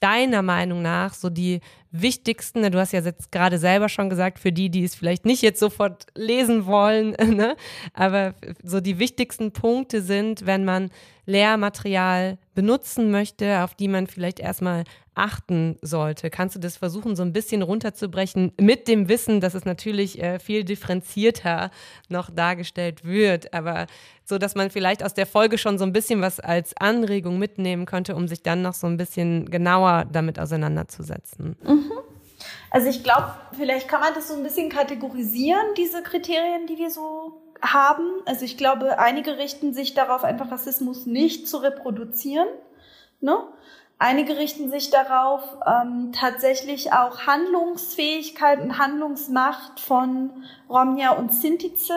[0.00, 4.38] deiner Meinung nach so die wichtigsten, ne, du hast ja jetzt gerade selber schon gesagt,
[4.38, 7.56] für die, die es vielleicht nicht jetzt sofort lesen wollen, ne?
[7.92, 10.90] aber so die wichtigsten Punkte sind, wenn man
[11.24, 14.84] Lehrmaterial benutzen möchte, auf die man vielleicht erstmal
[15.16, 16.30] achten sollte?
[16.30, 20.38] Kannst du das versuchen, so ein bisschen runterzubrechen mit dem Wissen, dass es natürlich äh,
[20.38, 21.70] viel differenzierter
[22.08, 23.86] noch dargestellt wird, aber
[24.24, 27.86] so, dass man vielleicht aus der Folge schon so ein bisschen was als Anregung mitnehmen
[27.86, 31.56] könnte, um sich dann noch so ein bisschen genauer damit auseinanderzusetzen?
[31.62, 31.92] Mhm.
[32.70, 36.90] Also ich glaube, vielleicht kann man das so ein bisschen kategorisieren, diese Kriterien, die wir
[36.90, 38.04] so haben.
[38.26, 42.48] Also ich glaube, einige richten sich darauf, einfach Rassismus nicht zu reproduzieren.
[43.20, 43.38] Ne?
[43.98, 51.94] Einige richten sich darauf, ähm, tatsächlich auch Handlungsfähigkeit und Handlungsmacht von Romja und Sintize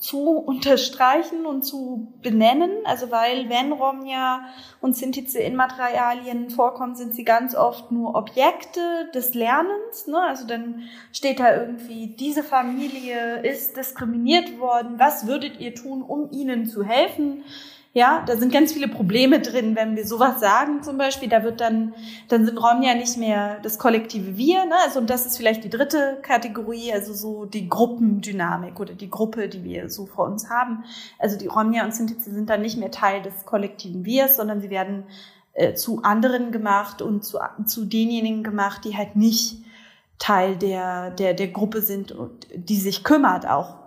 [0.00, 2.70] zu unterstreichen und zu benennen.
[2.84, 4.46] Also weil wenn Romja
[4.80, 10.06] und Sintize in Materialien vorkommen, sind sie ganz oft nur Objekte des Lernens.
[10.06, 10.18] Ne?
[10.22, 14.94] Also dann steht da irgendwie, diese Familie ist diskriminiert worden.
[14.98, 17.44] Was würdet ihr tun, um ihnen zu helfen?
[17.92, 21.28] Ja, da sind ganz viele Probleme drin, wenn wir sowas sagen zum Beispiel.
[21.28, 21.92] Da wird dann,
[22.28, 24.64] dann sind Rom ja nicht mehr das kollektive Wir.
[24.64, 24.74] Ne?
[24.84, 29.48] Also und das ist vielleicht die dritte Kategorie, also so die Gruppendynamik oder die Gruppe,
[29.48, 30.84] die wir so vor uns haben.
[31.18, 34.70] Also die Romja und Sintize sind dann nicht mehr Teil des kollektiven Wirs, sondern sie
[34.70, 35.02] werden
[35.54, 39.64] äh, zu anderen gemacht und zu, zu denjenigen gemacht, die halt nicht
[40.20, 43.79] Teil der, der, der Gruppe sind und die sich kümmert auch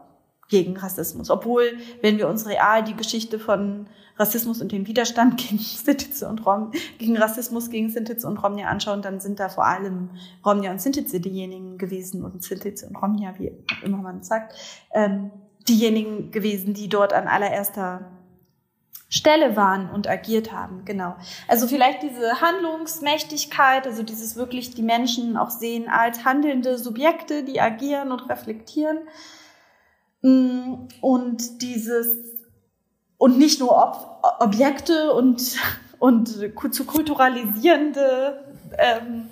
[0.54, 1.32] gegen Rassismus.
[1.32, 1.64] Obwohl,
[2.02, 3.88] wenn wir uns real die Geschichte von
[4.18, 9.02] Rassismus und den Widerstand gegen Sintize und Rom, gegen Rassismus gegen Sintize und Romnia anschauen,
[9.02, 10.12] dann sind da vor allem
[10.46, 13.52] Romnia und Sintize diejenigen gewesen und Sintize und Romnia, wie
[13.84, 14.54] immer man sagt,
[14.94, 15.32] ähm,
[15.68, 18.12] diejenigen gewesen, die dort an allererster
[19.10, 21.16] Stelle waren und agiert haben, genau.
[21.48, 27.60] Also vielleicht diese Handlungsmächtigkeit, also dieses wirklich die Menschen auch sehen als handelnde Subjekte, die
[27.60, 29.00] agieren und reflektieren.
[30.24, 32.18] Mm, und dieses,
[33.18, 35.58] und nicht nur Ob Objekte und,
[36.00, 36.30] und
[36.72, 38.44] zu kulturalisierende
[38.78, 39.30] ähm,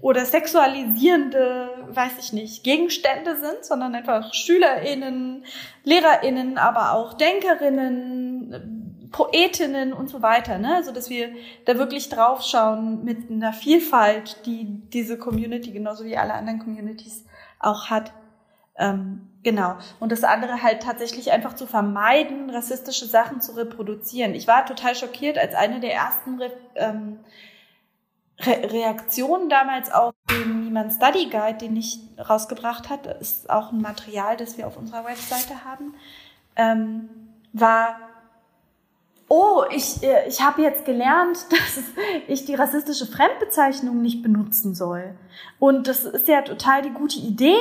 [0.00, 5.44] oder sexualisierende, weiß ich nicht, Gegenstände sind, sondern einfach SchülerInnen,
[5.84, 10.76] LehrerInnen, aber auch DenkerInnen, Poetinnen und so weiter, ne?
[10.76, 11.30] Also, dass wir
[11.66, 17.26] da wirklich draufschauen mit einer Vielfalt, die diese Community genauso wie alle anderen Communities
[17.58, 18.12] auch hat.
[18.78, 19.76] Ähm, genau.
[19.98, 24.34] Und das andere halt tatsächlich einfach zu vermeiden, rassistische Sachen zu reproduzieren.
[24.34, 27.20] Ich war total schockiert, als eine der ersten Re ähm,
[28.42, 33.82] Re Reaktionen damals auf den Niemand Study Guide, den ich rausgebracht hat, ist auch ein
[33.82, 35.94] Material, das wir auf unserer Webseite haben,
[36.56, 37.10] ähm,
[37.52, 37.98] war,
[39.30, 41.84] oh, ich, äh, ich habe jetzt gelernt, dass
[42.26, 45.14] ich die rassistische Fremdbezeichnung nicht benutzen soll.
[45.58, 47.56] Und das ist ja total die gute Idee,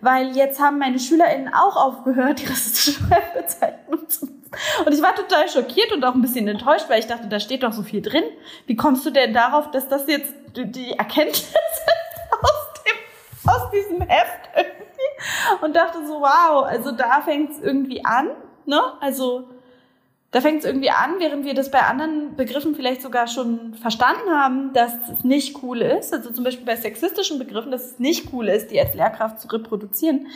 [0.00, 4.42] weil jetzt haben meine SchülerInnen auch aufgehört, die rassistische Fremdbezeichnung zu nutzen.
[4.86, 7.64] Und ich war total schockiert und auch ein bisschen enttäuscht, weil ich dachte, da steht
[7.64, 8.24] doch so viel drin.
[8.66, 11.52] Wie kommst du denn darauf, dass das jetzt die Erkenntnis
[12.42, 15.64] aus, dem, aus diesem Heft irgendwie?
[15.64, 18.30] Und dachte so, wow, also da fängt es irgendwie an,
[18.64, 18.80] ne?
[19.00, 19.48] Also,
[20.30, 24.30] da fängt es irgendwie an, während wir das bei anderen Begriffen vielleicht sogar schon verstanden
[24.30, 28.32] haben, dass es nicht cool ist, also zum Beispiel bei sexistischen Begriffen, dass es nicht
[28.32, 30.26] cool ist, die als Lehrkraft zu reproduzieren,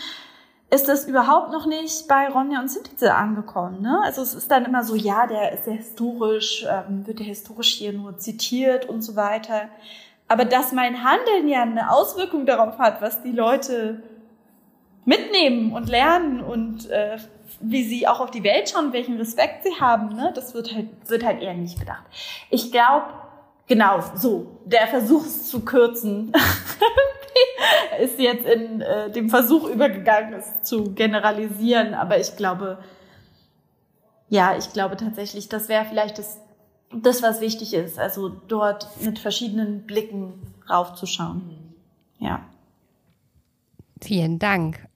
[0.71, 3.83] ist das überhaupt noch nicht bei Ronja und Sintize angekommen.
[3.83, 4.01] Ne?
[4.03, 7.75] Also es ist dann immer so, ja, der ist ja historisch, ähm, wird ja historisch
[7.75, 9.69] hier nur zitiert und so weiter.
[10.29, 14.03] Aber dass mein Handeln ja eine Auswirkung darauf hat, was die Leute
[15.05, 17.19] mitnehmen und lernen und äh,
[17.61, 20.89] wie sie auch auf die Welt schauen, welchen Respekt sie haben, ne, das wird halt,
[21.09, 22.05] wird halt eher nicht bedacht.
[22.51, 23.07] Ich glaube,
[23.67, 26.33] genau, so, der Versuch es zu kürzen
[28.01, 32.79] ist jetzt in äh, dem Versuch übergegangen, es zu generalisieren, aber ich glaube,
[34.29, 36.39] ja, ich glaube tatsächlich, das wäre vielleicht das,
[36.93, 41.75] das, was wichtig ist, also dort mit verschiedenen Blicken raufzuschauen.
[42.19, 42.41] Ja.
[44.01, 44.89] Vielen Dank.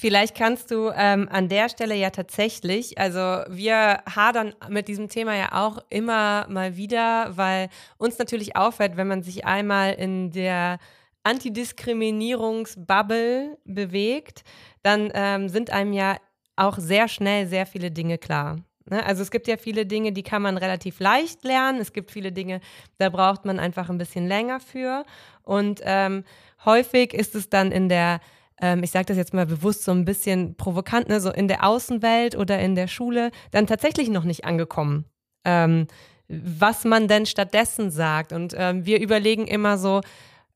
[0.00, 5.36] Vielleicht kannst du ähm, an der Stelle ja tatsächlich, also wir hadern mit diesem Thema
[5.36, 10.78] ja auch immer mal wieder, weil uns natürlich auffällt, wenn man sich einmal in der
[11.22, 14.42] Antidiskriminierungsbubble bewegt,
[14.82, 16.16] dann ähm, sind einem ja
[16.56, 18.56] auch sehr schnell sehr viele Dinge klar.
[18.88, 19.04] Ne?
[19.04, 21.78] Also es gibt ja viele Dinge, die kann man relativ leicht lernen.
[21.78, 22.62] Es gibt viele Dinge,
[22.96, 25.04] da braucht man einfach ein bisschen länger für.
[25.42, 26.24] Und ähm,
[26.64, 28.22] häufig ist es dann in der
[28.60, 31.64] ähm, ich sage das jetzt mal bewusst so ein bisschen provokant, ne, so in der
[31.64, 35.04] Außenwelt oder in der Schule, dann tatsächlich noch nicht angekommen.
[35.44, 35.86] Ähm,
[36.28, 38.32] was man denn stattdessen sagt.
[38.32, 40.00] Und ähm, wir überlegen immer so,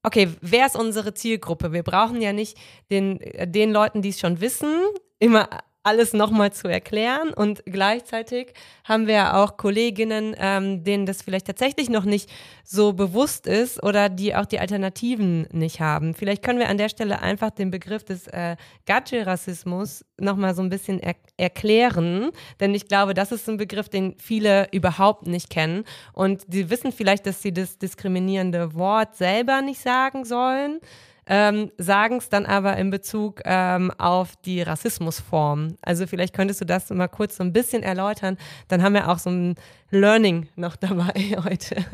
[0.04, 1.72] okay, wer ist unsere Zielgruppe?
[1.72, 2.56] Wir brauchen ja nicht
[2.90, 4.72] den, den Leuten, die es schon wissen,
[5.18, 5.48] immer
[5.84, 7.32] alles nochmal zu erklären.
[7.32, 12.28] Und gleichzeitig haben wir ja auch Kolleginnen, ähm, denen das vielleicht tatsächlich noch nicht
[12.64, 16.14] so bewusst ist oder die auch die Alternativen nicht haben.
[16.14, 20.70] Vielleicht können wir an der Stelle einfach den Begriff des äh, Gadget-Rassismus nochmal so ein
[20.70, 22.30] bisschen er erklären.
[22.60, 25.84] Denn ich glaube, das ist ein Begriff, den viele überhaupt nicht kennen.
[26.12, 30.80] Und sie wissen vielleicht, dass sie das diskriminierende Wort selber nicht sagen sollen
[31.26, 35.76] ähm, sagen es dann aber in Bezug ähm, auf die Rassismusform.
[35.82, 38.36] Also vielleicht könntest du das mal kurz so ein bisschen erläutern.
[38.68, 39.54] Dann haben wir auch so ein
[39.90, 41.84] Learning noch dabei heute.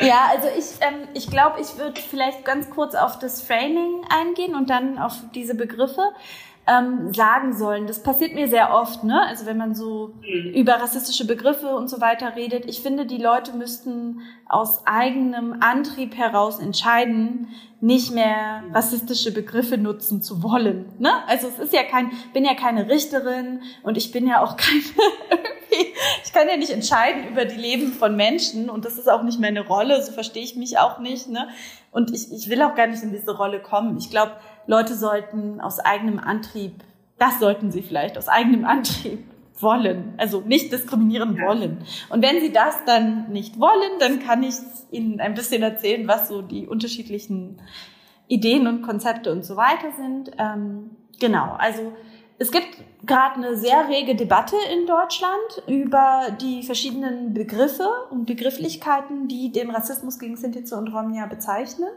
[0.00, 4.54] Ja, also ich, ähm, ich glaube, ich würde vielleicht ganz kurz auf das Framing eingehen
[4.54, 6.02] und dann auf diese Begriffe
[6.68, 7.86] ähm, sagen sollen.
[7.86, 9.22] Das passiert mir sehr oft, ne?
[9.26, 10.52] Also wenn man so mhm.
[10.52, 12.66] über rassistische Begriffe und so weiter redet.
[12.66, 17.48] Ich finde, die Leute müssten aus eigenem Antrieb heraus entscheiden,
[17.80, 20.86] nicht mehr rassistische Begriffe nutzen zu wollen.
[20.98, 21.10] Ne?
[21.26, 24.82] Also es ist ja kein, bin ja keine Richterin und ich bin ja auch keine,
[26.24, 29.40] ich kann ja nicht entscheiden über die Leben von Menschen und das ist auch nicht
[29.40, 31.28] meine Rolle, so verstehe ich mich auch nicht.
[31.28, 31.48] Ne?
[31.92, 33.96] Und ich, ich will auch gar nicht in diese Rolle kommen.
[33.96, 34.32] Ich glaube,
[34.68, 36.84] Leute sollten aus eigenem Antrieb,
[37.18, 39.24] das sollten sie vielleicht aus eigenem Antrieb
[39.60, 41.78] wollen, also nicht diskriminieren wollen.
[42.10, 44.54] Und wenn sie das dann nicht wollen, dann kann ich
[44.90, 47.60] ihnen ein bisschen erzählen, was so die unterschiedlichen
[48.28, 50.32] Ideen und Konzepte und so weiter sind.
[50.38, 51.94] Ähm, genau, also
[52.38, 52.68] es gibt
[53.06, 59.70] gerade eine sehr rege Debatte in Deutschland über die verschiedenen Begriffe und Begrifflichkeiten, die den
[59.70, 61.88] Rassismus gegen Sinti und Romja bezeichnen.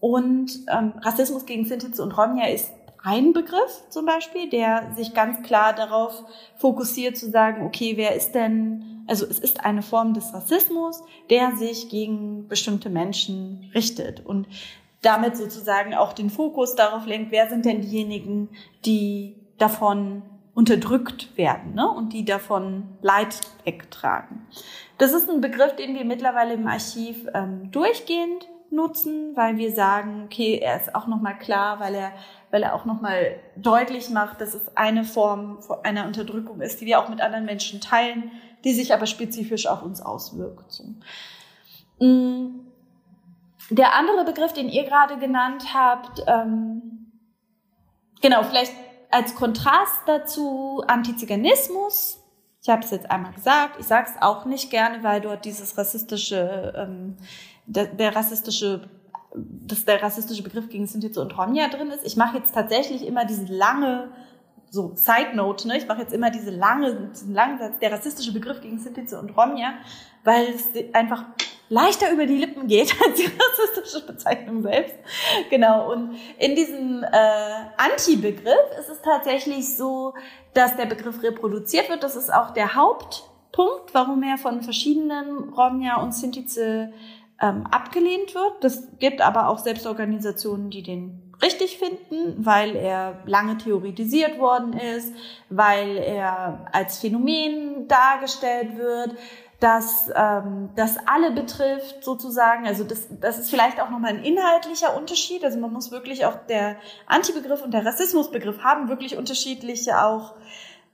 [0.00, 5.42] Und ähm, Rassismus gegen Sinti und Romja ist ein Begriff zum Beispiel, der sich ganz
[5.42, 6.24] klar darauf
[6.56, 11.56] fokussiert zu sagen, okay, wer ist denn, also es ist eine Form des Rassismus, der
[11.56, 14.48] sich gegen bestimmte Menschen richtet und
[15.02, 18.48] damit sozusagen auch den Fokus darauf lenkt, wer sind denn diejenigen,
[18.84, 21.88] die davon unterdrückt werden ne?
[21.88, 24.46] und die davon Leid wegtragen.
[24.98, 30.24] Das ist ein Begriff, den wir mittlerweile im Archiv ähm, durchgehend nutzen, weil wir sagen,
[30.24, 32.12] okay, er ist auch nochmal klar, weil er,
[32.50, 37.00] weil er auch nochmal deutlich macht, dass es eine Form einer Unterdrückung ist, die wir
[37.00, 38.30] auch mit anderen Menschen teilen,
[38.64, 40.82] die sich aber spezifisch auf uns auswirkt.
[42.00, 42.60] Mm.
[43.70, 47.10] Der andere Begriff, den ihr gerade genannt habt, ähm,
[48.22, 48.72] genau, vielleicht
[49.10, 52.22] als Kontrast dazu Antiziganismus.
[52.62, 55.78] Ich habe es jetzt einmal gesagt, ich sage es auch nicht gerne, weil dort dieses
[55.78, 57.16] rassistische ähm,
[57.66, 58.88] der, der rassistische
[59.36, 62.06] dass der rassistische Begriff gegen Sinti und Romja drin ist.
[62.06, 64.08] Ich mache jetzt tatsächlich immer diese lange,
[64.70, 65.76] so Side Note, ne?
[65.76, 69.36] ich mache jetzt immer diese lange, diesen langen Satz, der rassistische Begriff gegen Sinti und
[69.36, 69.74] Romja,
[70.24, 71.24] weil es einfach
[71.68, 74.94] leichter über die Lippen geht als die rassistische Bezeichnung selbst.
[75.50, 75.92] Genau.
[75.92, 77.16] Und in diesem äh,
[77.76, 80.14] Anti-Begriff ist es tatsächlich so,
[80.54, 82.02] dass der Begriff reproduziert wird.
[82.02, 86.92] Das ist auch der Hauptpunkt, warum er von verschiedenen Romja und Sintize
[87.40, 88.52] ähm, abgelehnt wird.
[88.62, 95.12] Das gibt aber auch Selbstorganisationen, die den richtig finden, weil er lange theoretisiert worden ist,
[95.50, 99.16] weil er als Phänomen dargestellt wird,
[99.60, 102.66] dass ähm, das alle betrifft sozusagen.
[102.66, 105.44] Also das, das ist vielleicht auch nochmal ein inhaltlicher Unterschied.
[105.44, 110.34] Also man muss wirklich auch der Antibegriff und der Rassismusbegriff haben wirklich unterschiedliche auch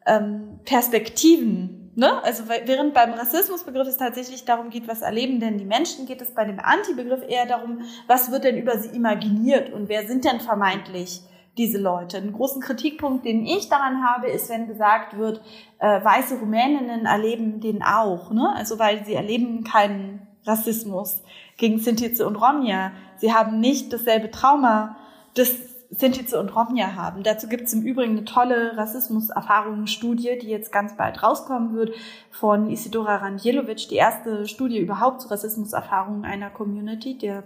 [0.07, 2.23] ähm, Perspektiven Ne?
[2.25, 6.35] Also während beim Rassismusbegriff es tatsächlich darum geht, was erleben denn die Menschen, geht es
[6.35, 10.41] bei dem Anti-Begriff eher darum, was wird denn über sie imaginiert und wer sind denn
[10.41, 11.21] vermeintlich
[11.59, 12.17] diese Leute.
[12.17, 15.43] Einen großen Kritikpunkt, den ich daran habe, ist, wenn gesagt wird,
[15.81, 18.31] äh, weiße Rumäninnen erleben den auch.
[18.31, 18.51] Ne?
[18.57, 21.23] Also weil sie erleben keinen Rassismus
[21.59, 22.93] gegen Sintize und Romja.
[23.19, 24.97] Sie haben nicht dasselbe Trauma
[25.37, 27.23] des Sintize und Romja haben.
[27.23, 31.95] Dazu gibt es im Übrigen eine tolle Rassismuserfahrungsstudie, die jetzt ganz bald rauskommen wird,
[32.31, 37.19] von Isidora Randjelovic, die erste Studie überhaupt zu Rassismuserfahrungen einer Community.
[37.19, 37.45] Der,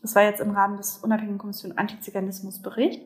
[0.00, 3.02] das war jetzt im Rahmen des Unabhängigen Kommission Antiziganismus Bericht.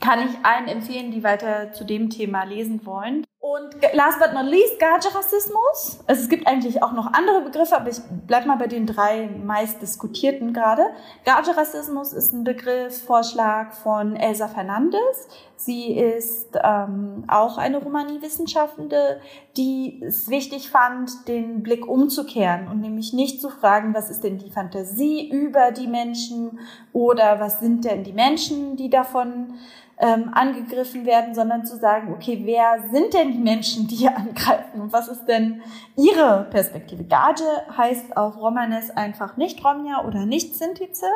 [0.00, 3.26] Kann ich allen empfehlen, die weiter zu dem Thema lesen wollen.
[3.42, 6.00] Und last but not least, Gage-Rassismus.
[6.06, 9.28] Also es gibt eigentlich auch noch andere Begriffe, aber ich bleib mal bei den drei
[9.28, 10.82] meist diskutierten gerade.
[11.24, 15.26] Gage-Rassismus ist ein Begriffsvorschlag von Elsa Fernandes.
[15.56, 19.22] Sie ist ähm, auch eine Romanie-Wissenschaftende,
[19.56, 24.36] die es wichtig fand, den Blick umzukehren und nämlich nicht zu fragen, was ist denn
[24.36, 26.58] die Fantasie über die Menschen
[26.92, 29.54] oder was sind denn die Menschen, die davon
[30.00, 34.80] ähm, angegriffen werden, sondern zu sagen, okay, wer sind denn die Menschen, die hier angreifen
[34.80, 35.62] und was ist denn
[35.96, 37.04] ihre Perspektive?
[37.04, 37.44] Gage
[37.76, 41.06] heißt auf Romanes einfach nicht Romja oder nicht Sintize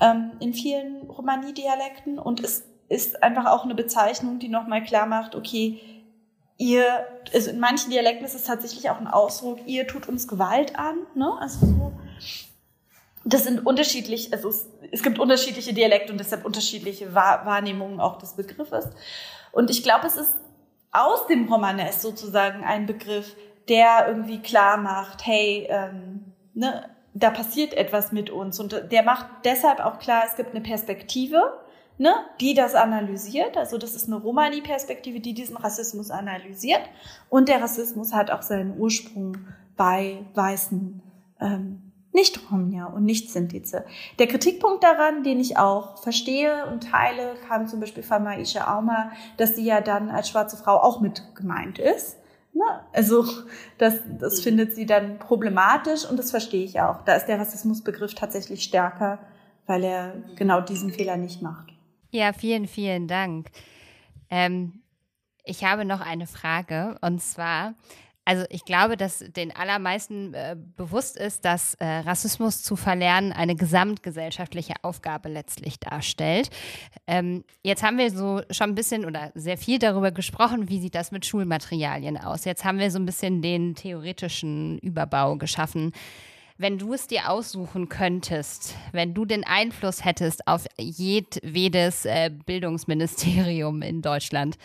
[0.00, 5.36] ähm, in vielen Romani-Dialekten und ist ist einfach auch eine Bezeichnung, die nochmal klar macht,
[5.36, 5.80] okay,
[6.58, 6.84] ihr,
[7.32, 10.98] also in manchen Dialekten ist es tatsächlich auch ein Ausdruck, ihr tut uns Gewalt an,
[11.14, 11.32] ne?
[11.40, 11.92] Also so.
[13.24, 18.34] Das sind unterschiedlich, also es, es gibt unterschiedliche Dialekte und deshalb unterschiedliche Wahrnehmungen auch des
[18.34, 18.88] Begriffes.
[19.52, 20.34] Und ich glaube, es ist
[20.92, 23.36] aus dem Romanes sozusagen ein Begriff,
[23.68, 28.58] der irgendwie klar macht, hey, ähm, ne, da passiert etwas mit uns.
[28.60, 31.60] Und der macht deshalb auch klar, es gibt eine Perspektive,
[31.98, 33.56] ne, die das analysiert.
[33.56, 36.82] Also das ist eine Romani-Perspektive, die diesen Rassismus analysiert.
[37.28, 39.36] Und der Rassismus hat auch seinen Ursprung
[39.76, 41.02] bei weißen
[41.40, 43.84] ähm, nicht Romja und nicht Sintize.
[44.18, 49.12] Der Kritikpunkt daran, den ich auch verstehe und teile, kam zum Beispiel von Maisha Auma,
[49.36, 52.16] dass sie ja dann als schwarze Frau auch mit gemeint ist.
[52.52, 52.64] Ne?
[52.92, 53.24] Also
[53.78, 54.42] das, das mhm.
[54.42, 57.02] findet sie dann problematisch und das verstehe ich auch.
[57.04, 59.20] Da ist der Rassismusbegriff tatsächlich stärker,
[59.66, 61.72] weil er genau diesen Fehler nicht macht.
[62.10, 63.50] Ja, vielen, vielen Dank.
[64.30, 64.82] Ähm,
[65.44, 67.74] ich habe noch eine Frage und zwar,
[68.24, 73.56] also ich glaube, dass den allermeisten äh, bewusst ist, dass äh, Rassismus zu verlernen eine
[73.56, 76.50] gesamtgesellschaftliche Aufgabe letztlich darstellt.
[77.06, 80.94] Ähm, jetzt haben wir so schon ein bisschen oder sehr viel darüber gesprochen, wie sieht
[80.94, 82.44] das mit Schulmaterialien aus.
[82.44, 85.92] Jetzt haben wir so ein bisschen den theoretischen Überbau geschaffen.
[86.58, 93.80] Wenn du es dir aussuchen könntest, wenn du den Einfluss hättest auf jedwedes äh, Bildungsministerium
[93.80, 94.58] in Deutschland,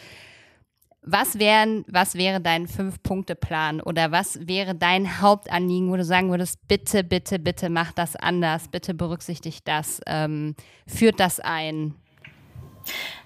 [1.06, 6.68] was, wären, was wäre dein Fünf-Punkte-Plan oder was wäre dein Hauptanliegen, wo du sagen würdest,
[6.68, 10.56] bitte, bitte, bitte mach das anders, bitte berücksichtigt das, ähm,
[10.88, 11.94] führt das ein?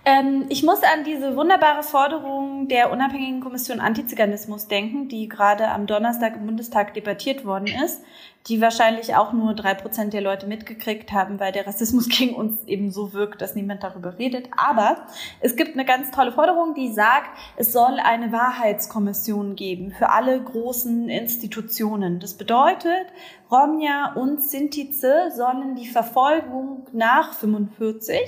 [0.06, 5.86] Ähm, ich muss an diese wunderbare Forderung der unabhängigen Kommission Antiziganismus denken, die gerade am
[5.86, 8.02] Donnerstag im Bundestag debattiert worden ist
[8.48, 12.64] die wahrscheinlich auch nur drei Prozent der Leute mitgekriegt haben, weil der Rassismus gegen uns
[12.66, 14.50] eben so wirkt, dass niemand darüber redet.
[14.56, 15.06] Aber
[15.42, 20.42] es gibt eine ganz tolle Forderung, die sagt, es soll eine Wahrheitskommission geben für alle
[20.42, 22.20] großen Institutionen.
[22.20, 23.08] Das bedeutet,
[23.52, 28.20] Romja und Sintize sollen die Verfolgung nach 45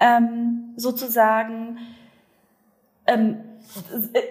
[0.00, 1.78] ähm, sozusagen
[3.06, 3.47] ähm,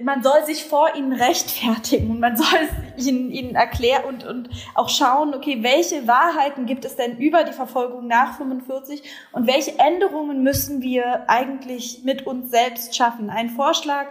[0.02, 2.48] man soll sich vor ihnen rechtfertigen und man soll
[2.98, 7.54] ihnen, ihnen erklären und, und auch schauen, okay, welche Wahrheiten gibt es denn über die
[7.54, 13.30] Verfolgung nach 45 und welche Änderungen müssen wir eigentlich mit uns selbst schaffen.
[13.30, 14.08] Ein Vorschlag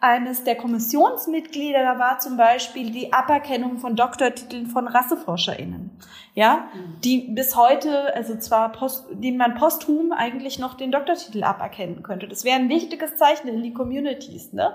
[0.00, 5.90] eines der Kommissionsmitglieder war zum Beispiel die Aberkennung von Doktortiteln von RasseforscherInnen.
[6.34, 6.68] Ja,
[7.04, 12.28] die bis heute, also zwar post, denen man posthum eigentlich noch den Doktortitel aberkennen könnte.
[12.28, 14.74] Das wäre ein wichtiges Zeichen in die Communities, ne?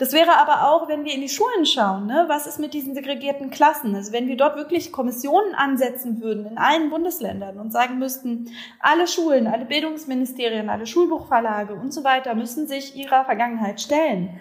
[0.00, 2.24] Das wäre aber auch, wenn wir in die Schulen schauen, ne?
[2.26, 3.94] was ist mit diesen segregierten Klassen?
[3.94, 9.06] Also wenn wir dort wirklich Kommissionen ansetzen würden in allen Bundesländern und sagen müssten, alle
[9.06, 14.40] Schulen, alle Bildungsministerien, alle Schulbuchverlage und so weiter müssen sich ihrer Vergangenheit stellen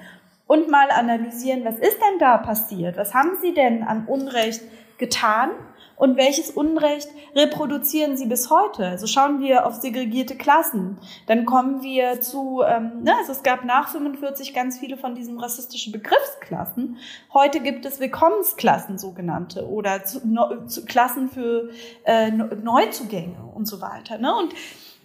[0.49, 2.97] und mal analysieren, was ist denn da passiert?
[2.97, 4.63] Was haben sie denn an Unrecht
[4.97, 5.51] getan?
[5.95, 8.87] Und welches Unrecht reproduzieren sie bis heute?
[8.87, 10.97] Also schauen wir auf segregierte Klassen.
[11.27, 15.39] Dann kommen wir zu, ähm, ne, also es gab nach 45 ganz viele von diesen
[15.39, 16.97] rassistischen Begriffsklassen.
[17.31, 21.69] Heute gibt es Willkommensklassen sogenannte oder zu, no, zu Klassen für
[22.05, 24.17] äh, Neuzugänge und so weiter.
[24.17, 24.33] Ne?
[24.35, 24.55] Und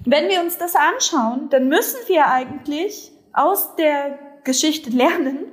[0.06, 5.44] wenn wir uns das anschauen, dann müssen wir eigentlich aus der Geschichte lernen,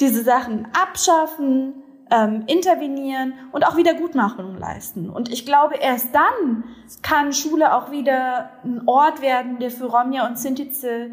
[0.00, 1.74] diese Sachen abschaffen,
[2.10, 5.08] ähm, intervenieren und auch Wiedergutmachung leisten.
[5.08, 6.64] Und ich glaube, erst dann
[7.00, 11.12] kann Schule auch wieder ein Ort werden, der für Romja und Sintize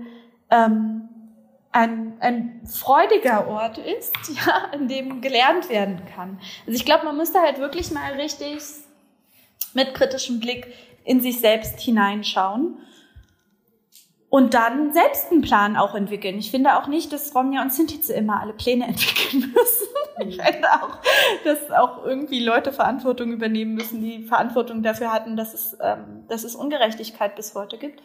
[0.50, 1.08] ähm,
[1.72, 4.14] ein, ein freudiger Ort ist,
[4.46, 6.40] ja, in dem gelernt werden kann.
[6.66, 8.60] Also ich glaube, man müsste halt wirklich mal richtig
[9.74, 10.68] mit kritischem Blick
[11.06, 12.78] in sich selbst hineinschauen
[14.30, 16.38] und dann selbst einen Plan auch entwickeln.
[16.38, 19.88] Ich finde auch nicht, dass Romja und Sintize immer alle Pläne entwickeln müssen.
[20.28, 21.00] Ich finde auch,
[21.46, 26.44] dass auch irgendwie Leute Verantwortung übernehmen müssen, die Verantwortung dafür hatten, dass es, ähm, dass
[26.44, 28.04] es Ungerechtigkeit bis heute gibt.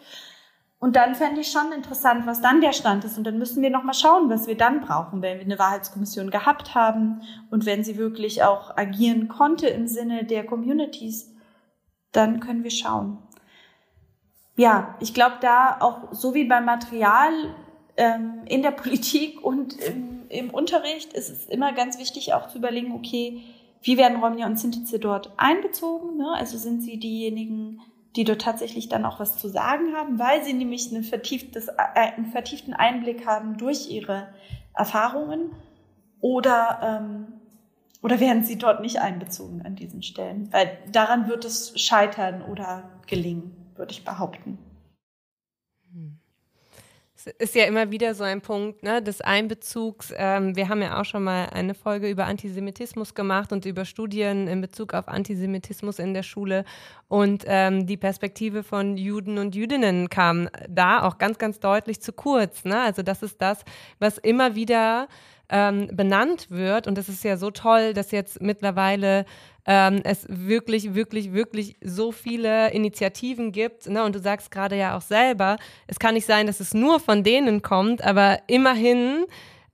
[0.79, 3.19] Und dann fände ich schon interessant, was dann der Stand ist.
[3.19, 6.75] Und dann müssen wir nochmal schauen, was wir dann brauchen, wenn wir eine Wahrheitskommission gehabt
[6.75, 11.33] haben und wenn sie wirklich auch agieren konnte im Sinne der Communities,
[12.13, 13.19] dann können wir schauen
[14.57, 17.33] ja, ich glaube da auch so wie beim Material
[17.97, 22.59] ähm, in der Politik und im, im Unterricht ist es immer ganz wichtig auch zu
[22.59, 23.43] überlegen, okay,
[23.83, 26.17] wie werden Romja und Sintize dort einbezogen?
[26.17, 26.33] Ne?
[26.35, 27.81] Also sind sie diejenigen,
[28.17, 31.75] die dort tatsächlich dann auch was zu sagen haben, weil sie nämlich einen, vertieftes, äh,
[31.95, 34.29] einen vertieften Einblick haben durch ihre
[34.73, 35.51] Erfahrungen
[36.21, 37.27] oder, ähm,
[38.03, 40.49] oder werden sie dort nicht einbezogen an diesen Stellen?
[40.53, 44.59] Weil daran wird es scheitern oder gelingen würde ich behaupten.
[45.93, 46.19] Hm.
[47.39, 50.13] ist ja immer wieder so ein Punkt ne, des Einbezugs.
[50.17, 54.47] Ähm, wir haben ja auch schon mal eine Folge über Antisemitismus gemacht und über Studien
[54.47, 56.65] in Bezug auf Antisemitismus in der Schule.
[57.09, 62.13] Und ähm, die Perspektive von Juden und Jüdinnen kam da auch ganz, ganz deutlich zu
[62.13, 62.65] kurz.
[62.65, 62.81] Ne?
[62.81, 63.65] Also das ist das,
[63.99, 65.09] was immer wieder
[65.49, 66.87] ähm, benannt wird.
[66.87, 69.25] Und es ist ja so toll, dass jetzt mittlerweile
[69.67, 73.89] ähm, es wirklich, wirklich, wirklich so viele Initiativen gibt.
[73.89, 74.05] Ne?
[74.05, 75.57] Und du sagst gerade ja auch selber,
[75.87, 79.25] es kann nicht sein, dass es nur von denen kommt, aber immerhin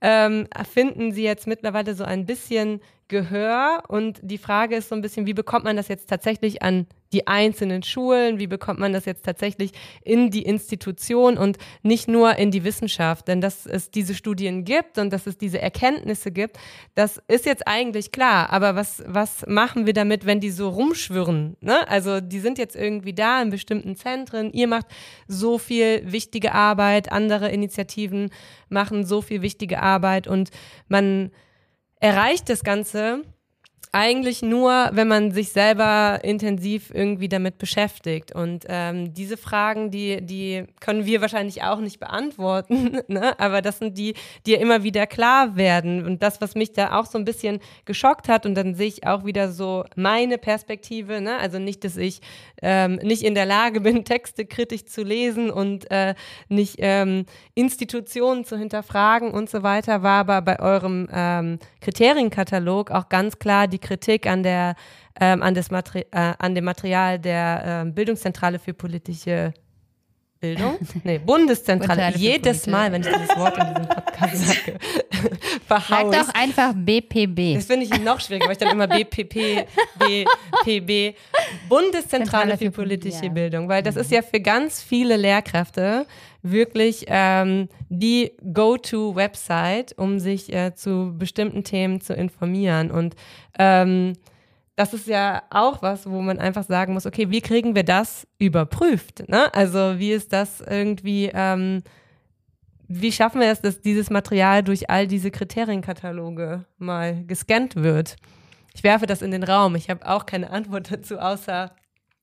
[0.01, 2.81] ähm, finden sie jetzt mittlerweile so ein bisschen
[3.11, 3.83] Gehör.
[3.89, 7.27] Und die Frage ist so ein bisschen, wie bekommt man das jetzt tatsächlich an die
[7.27, 8.39] einzelnen Schulen?
[8.39, 13.27] Wie bekommt man das jetzt tatsächlich in die Institution und nicht nur in die Wissenschaft?
[13.27, 16.57] Denn dass es diese Studien gibt und dass es diese Erkenntnisse gibt,
[16.95, 18.49] das ist jetzt eigentlich klar.
[18.49, 21.57] Aber was, was machen wir damit, wenn die so rumschwirren?
[21.59, 21.85] Ne?
[21.89, 24.53] Also die sind jetzt irgendwie da in bestimmten Zentren.
[24.53, 24.87] Ihr macht
[25.27, 28.29] so viel wichtige Arbeit, andere Initiativen
[28.69, 30.49] machen so viel wichtige Arbeit und
[30.87, 31.31] man
[32.01, 33.21] erreicht das Ganze
[33.93, 38.33] eigentlich nur, wenn man sich selber intensiv irgendwie damit beschäftigt.
[38.33, 43.37] Und ähm, diese Fragen, die, die können wir wahrscheinlich auch nicht beantworten, ne?
[43.37, 44.13] aber das sind die,
[44.45, 46.05] die ja immer wieder klar werden.
[46.05, 49.05] Und das, was mich da auch so ein bisschen geschockt hat, und dann sehe ich
[49.05, 51.37] auch wieder so meine Perspektive, ne?
[51.37, 52.21] also nicht, dass ich
[52.61, 56.15] ähm, nicht in der Lage bin, Texte kritisch zu lesen und äh,
[56.47, 57.25] nicht ähm,
[57.55, 63.67] Institutionen zu hinterfragen und so weiter, war aber bei eurem ähm, Kriterienkatalog auch ganz klar
[63.67, 64.75] die Kritik an der
[65.19, 69.53] ähm, an, das Materi äh, an dem Material der äh, Bildungszentrale für politische
[70.41, 70.79] Bildung?
[71.03, 72.13] Nee, Bundeszentrale.
[72.17, 74.77] Jedes Mal, wenn ich dieses Wort in diesem Podcast sage,
[75.67, 77.55] verhaue Sag doch einfach BPB.
[77.55, 79.67] Das finde ich noch schwieriger, weil ich dann immer BPP,
[79.99, 81.15] BPB,
[81.69, 83.29] Bundeszentrale für politische.
[83.29, 86.07] Bildung, weil das ist ja für ganz viele Lehrkräfte
[86.43, 92.91] wirklich ähm, die Go-to-Website, um sich äh, zu bestimmten Themen zu informieren.
[92.91, 93.15] Und
[93.59, 94.13] ähm,
[94.75, 98.27] das ist ja auch was, wo man einfach sagen muss, okay, wie kriegen wir das
[98.39, 99.27] überprüft?
[99.29, 99.53] Ne?
[99.53, 101.83] Also wie ist das irgendwie, ähm,
[102.87, 108.15] wie schaffen wir es, dass dieses Material durch all diese Kriterienkataloge mal gescannt wird?
[108.73, 109.75] Ich werfe das in den Raum.
[109.75, 111.71] Ich habe auch keine Antwort dazu, außer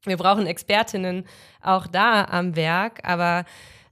[0.05, 1.25] wir brauchen Expertinnen
[1.61, 3.01] auch da am Werk.
[3.05, 3.45] Aber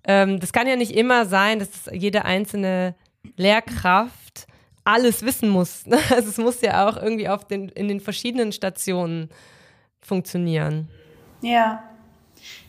[0.07, 2.95] ähm, das kann ja nicht immer sein, dass jede einzelne
[3.37, 4.47] Lehrkraft
[4.85, 5.85] alles wissen muss.
[6.11, 9.29] Also es muss ja auch irgendwie auf den, in den verschiedenen Stationen
[10.01, 10.89] funktionieren.
[11.43, 11.83] Ja.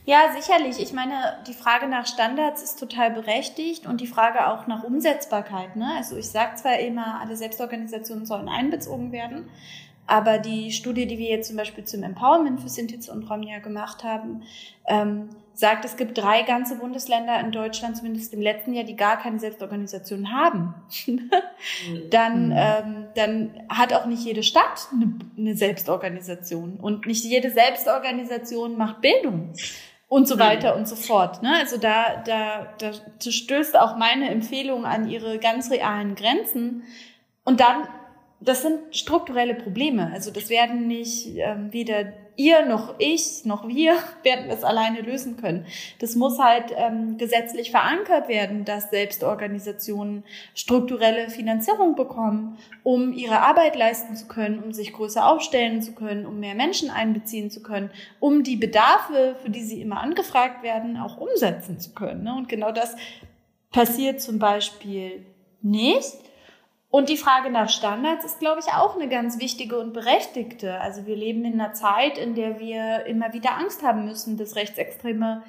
[0.05, 0.79] Ja, sicherlich.
[0.79, 5.75] Ich meine, die Frage nach Standards ist total berechtigt und die Frage auch nach Umsetzbarkeit.
[5.75, 5.93] Ne?
[5.97, 9.49] Also ich sage zwar immer, alle Selbstorganisationen sollen einbezogen werden,
[10.07, 14.05] aber die Studie, die wir jetzt zum Beispiel zum Empowerment für Sintiz und Romja gemacht
[14.05, 14.43] haben,
[14.87, 19.17] ähm, sagt, es gibt drei ganze Bundesländer in Deutschland, zumindest im letzten Jahr, die gar
[19.17, 20.75] keine Selbstorganisation haben.
[22.11, 22.55] dann, mhm.
[22.55, 29.01] ähm, dann hat auch nicht jede Stadt eine, eine Selbstorganisation und nicht jede Selbstorganisation macht
[29.01, 29.53] Bildung
[30.07, 30.39] und so mhm.
[30.39, 31.41] weiter und so fort.
[31.41, 31.55] Ne?
[31.59, 36.83] Also da, da, da stößt auch meine Empfehlung an ihre ganz realen Grenzen.
[37.43, 37.87] Und dann
[38.39, 40.11] das sind strukturelle Probleme.
[40.13, 45.35] Also das werden nicht ähm, weder ihr noch ich noch wir werden das alleine lösen
[45.35, 45.65] können.
[45.99, 50.23] Das muss halt ähm, gesetzlich verankert werden, dass Selbstorganisationen
[50.55, 56.25] strukturelle Finanzierung bekommen, um ihre Arbeit leisten zu können, um sich größer aufstellen zu können,
[56.25, 60.97] um mehr Menschen einbeziehen zu können, um die Bedarfe, für die sie immer angefragt werden,
[60.97, 62.23] auch umsetzen zu können.
[62.23, 62.35] Ne?
[62.35, 62.95] Und genau das
[63.71, 65.25] passiert zum Beispiel
[65.61, 66.26] nicht.
[66.89, 70.79] Und die Frage nach Standards ist, glaube ich, auch eine ganz wichtige und berechtigte.
[70.79, 74.55] Also wir leben in einer Zeit, in der wir immer wieder Angst haben müssen, dass
[74.55, 75.43] Rechtsextreme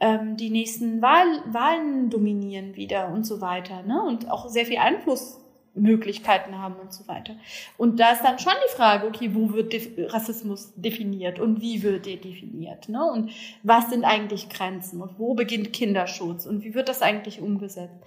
[0.00, 3.82] ähm, die nächsten Wahl, Wahlen dominieren wieder und so weiter.
[3.84, 4.02] Ne?
[4.02, 7.36] Und auch sehr viel Einflussmöglichkeiten haben und so weiter.
[7.78, 9.74] Und da ist dann schon die Frage, okay, wo wird
[10.12, 12.90] Rassismus definiert und wie wird er definiert?
[12.90, 13.02] Ne?
[13.02, 13.30] Und
[13.62, 18.04] was sind eigentlich Grenzen und wo beginnt Kinderschutz und wie wird das eigentlich umgesetzt?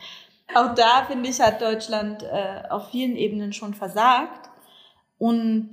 [0.53, 4.49] Auch da, finde ich, hat Deutschland äh, auf vielen Ebenen schon versagt.
[5.17, 5.71] Und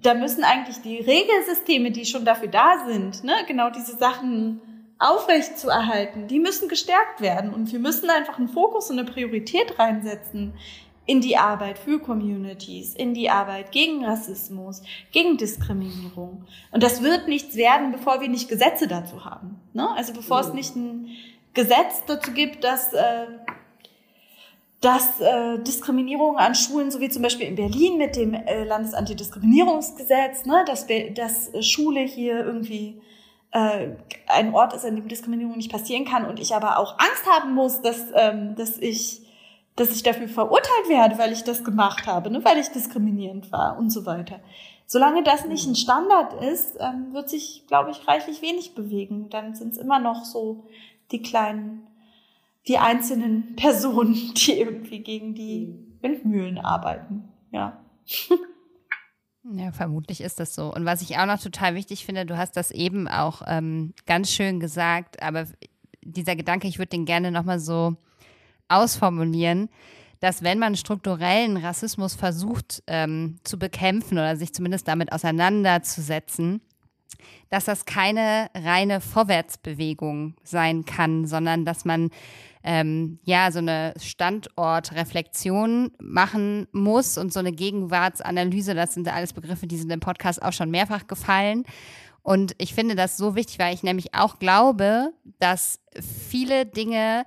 [0.00, 4.60] da müssen eigentlich die Regelsysteme, die schon dafür da sind, ne, genau diese Sachen
[4.98, 7.52] aufrecht zu erhalten, die müssen gestärkt werden.
[7.52, 10.54] Und wir müssen einfach einen Fokus und eine Priorität reinsetzen
[11.06, 16.46] in die Arbeit für Communities, in die Arbeit gegen Rassismus, gegen Diskriminierung.
[16.70, 19.60] Und das wird nichts werden, bevor wir nicht Gesetze dazu haben.
[19.74, 19.86] Ne?
[19.96, 21.08] Also bevor es nicht ein
[21.52, 23.26] Gesetz dazu gibt, dass, äh,
[24.84, 30.44] dass äh, Diskriminierung an Schulen, so wie zum Beispiel in Berlin mit dem äh, Landesantidiskriminierungsgesetz,
[30.44, 33.00] ne, dass, dass Schule hier irgendwie
[33.52, 33.92] äh,
[34.26, 37.54] ein Ort ist, an dem Diskriminierung nicht passieren kann und ich aber auch Angst haben
[37.54, 39.22] muss, dass, ähm, dass ich
[39.76, 43.76] dass ich dafür verurteilt werde, weil ich das gemacht habe, ne, weil ich diskriminierend war
[43.76, 44.38] und so weiter.
[44.86, 49.30] Solange das nicht ein Standard ist, ähm, wird sich, glaube ich, reichlich wenig bewegen.
[49.30, 50.64] Dann sind es immer noch so
[51.10, 51.86] die kleinen,
[52.66, 57.28] die einzelnen Personen, die irgendwie gegen die Windmühlen arbeiten.
[57.52, 57.80] Ja.
[59.52, 60.72] Ja, vermutlich ist das so.
[60.72, 64.30] Und was ich auch noch total wichtig finde, du hast das eben auch ähm, ganz
[64.30, 65.46] schön gesagt, aber
[66.02, 67.96] dieser Gedanke, ich würde den gerne nochmal so
[68.68, 69.68] ausformulieren,
[70.20, 76.62] dass wenn man strukturellen Rassismus versucht ähm, zu bekämpfen oder sich zumindest damit auseinanderzusetzen,
[77.50, 82.10] dass das keine reine Vorwärtsbewegung sein kann, sondern dass man
[82.64, 88.74] ähm, ja so eine Standortreflexion machen muss und so eine Gegenwartsanalyse.
[88.74, 91.64] Das sind alles Begriffe, die sind im Podcast auch schon mehrfach gefallen.
[92.22, 97.26] Und ich finde das so wichtig, weil ich nämlich auch glaube, dass viele Dinge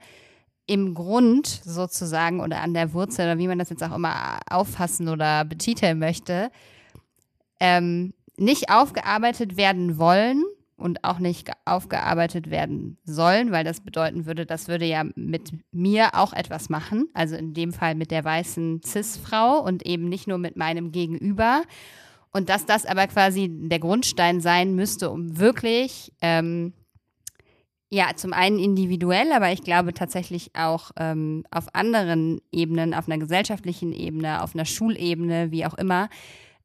[0.65, 5.07] im Grund sozusagen oder an der Wurzel oder wie man das jetzt auch immer auffassen
[5.07, 6.51] oder betiteln möchte,
[7.59, 10.43] ähm, nicht aufgearbeitet werden wollen
[10.77, 16.13] und auch nicht aufgearbeitet werden sollen, weil das bedeuten würde, das würde ja mit mir
[16.13, 20.37] auch etwas machen, also in dem Fall mit der weißen CIS-Frau und eben nicht nur
[20.37, 21.63] mit meinem Gegenüber.
[22.31, 26.73] Und dass das aber quasi der Grundstein sein müsste, um wirklich ähm,
[27.89, 33.17] ja, zum einen individuell, aber ich glaube tatsächlich auch ähm, auf anderen Ebenen, auf einer
[33.17, 36.09] gesellschaftlichen Ebene, auf einer Schulebene, wie auch immer,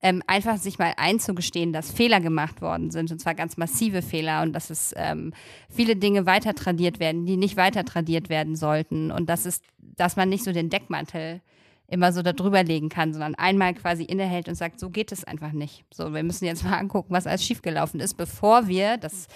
[0.02, 4.42] ähm, einfach sich mal einzugestehen, dass Fehler gemacht worden sind, und zwar ganz massive Fehler
[4.42, 5.32] und dass es ähm,
[5.70, 10.16] viele Dinge weiter tradiert werden, die nicht weiter tradiert werden sollten und dass es, dass
[10.16, 11.40] man nicht so den Deckmantel
[11.86, 15.52] immer so darüber legen kann, sondern einmal quasi innehält und sagt, so geht es einfach
[15.52, 15.84] nicht.
[15.92, 19.28] So, wir müssen jetzt mal angucken, was alles schiefgelaufen ist, bevor wir das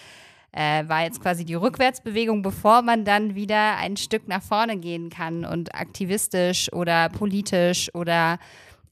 [0.52, 5.10] äh, war jetzt quasi die Rückwärtsbewegung, bevor man dann wieder ein Stück nach vorne gehen
[5.10, 8.38] kann und aktivistisch oder politisch oder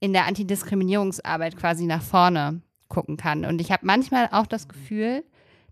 [0.04, 3.46] in der Antidiskriminierungsarbeit quasi nach vorne gucken kann.
[3.46, 5.24] Und ich habe manchmal auch das Gefühl,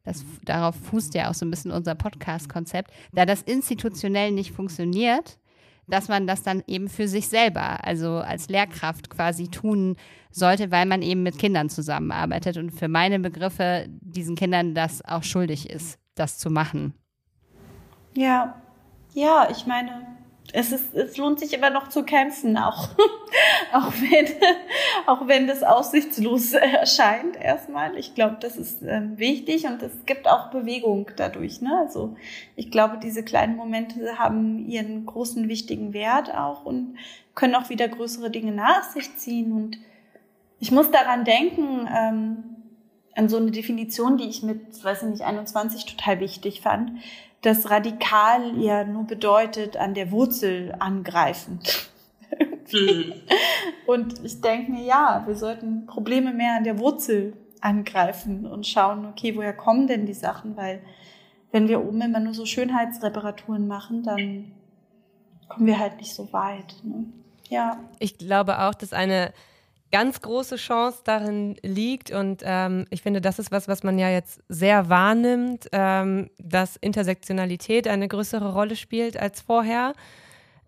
[0.05, 5.39] dass darauf fußt ja auch so ein bisschen unser Podcast-Konzept, da das institutionell nicht funktioniert,
[5.87, 9.97] dass man das dann eben für sich selber, also als Lehrkraft quasi tun
[10.31, 15.25] sollte, weil man eben mit Kindern zusammenarbeitet und für meine Begriffe diesen Kindern das auch
[15.25, 16.95] schuldig ist, das zu machen.
[18.17, 18.63] Ja,
[19.13, 20.07] ja, ich meine,
[20.53, 22.89] es, ist, es lohnt sich immer noch zu kämpfen, auch,
[23.73, 24.27] auch, wenn,
[25.07, 27.97] auch wenn das aussichtslos erscheint erstmal.
[27.97, 31.63] Ich glaube, das ist ähm, wichtig und es gibt auch Bewegung dadurch.
[31.63, 31.77] Ne?
[31.79, 32.17] Also
[32.55, 36.97] ich glaube, diese kleinen Momente haben ihren großen, wichtigen Wert auch und
[37.35, 39.53] können auch wieder größere Dinge nach sich ziehen.
[39.53, 39.79] Und
[40.61, 42.45] ich muss daran denken, ähm,
[43.15, 46.93] an so eine Definition, die ich mit, weiß ich nicht, 21 total wichtig fand
[47.43, 51.61] dass radikal ja nur bedeutet, an der Wurzel angreifen.
[52.73, 53.13] Mhm.
[53.87, 59.07] und ich denke mir, ja, wir sollten Probleme mehr an der Wurzel angreifen und schauen,
[59.07, 60.57] okay, woher kommen denn die Sachen?
[60.57, 60.81] Weil
[61.51, 64.53] wenn wir oben immer nur so Schönheitsreparaturen machen, dann
[65.49, 66.75] kommen wir halt nicht so weit.
[66.83, 67.05] Ne?
[67.49, 67.79] Ja.
[67.99, 69.33] Ich glaube auch, dass eine
[69.93, 72.11] ganz große Chance darin liegt.
[72.11, 76.77] Und ähm, ich finde, das ist was, was man ja jetzt sehr wahrnimmt, ähm, dass
[76.77, 79.93] Intersektionalität eine größere Rolle spielt als vorher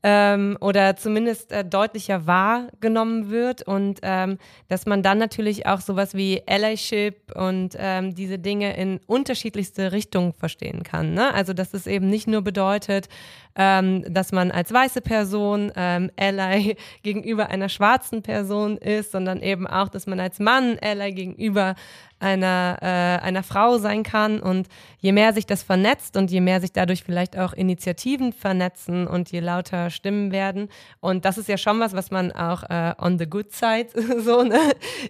[0.04, 6.14] ähm, oder zumindest äh, deutlicher wahrgenommen wird und ähm, dass man dann natürlich auch sowas
[6.14, 11.14] wie Allyship und ähm, diese Dinge in unterschiedlichste Richtungen verstehen kann.
[11.14, 11.32] Ne?
[11.32, 13.08] Also dass es eben nicht nur bedeutet,
[13.56, 19.66] ähm, dass man als weiße Person ähm, Ally gegenüber einer schwarzen Person ist, sondern eben
[19.66, 21.74] auch, dass man als Mann Ally gegenüber
[22.20, 24.40] einer, äh, einer Frau sein kann.
[24.40, 29.06] Und je mehr sich das vernetzt und je mehr sich dadurch vielleicht auch Initiativen vernetzen
[29.06, 30.68] und je lauter Stimmen werden.
[31.00, 33.88] Und das ist ja schon was, was man auch äh, on the good side
[34.20, 34.58] so ne,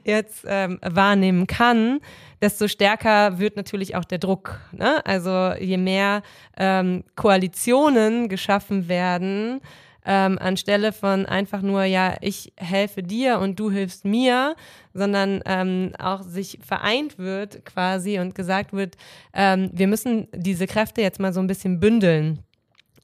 [0.04, 2.00] jetzt ähm, wahrnehmen kann
[2.44, 4.60] desto stärker wird natürlich auch der Druck.
[4.72, 5.04] Ne?
[5.06, 6.22] Also je mehr
[6.58, 9.62] ähm, Koalitionen geschaffen werden,
[10.04, 14.54] ähm, anstelle von einfach nur, ja, ich helfe dir und du hilfst mir,
[14.92, 18.98] sondern ähm, auch sich vereint wird quasi und gesagt wird,
[19.32, 22.40] ähm, wir müssen diese Kräfte jetzt mal so ein bisschen bündeln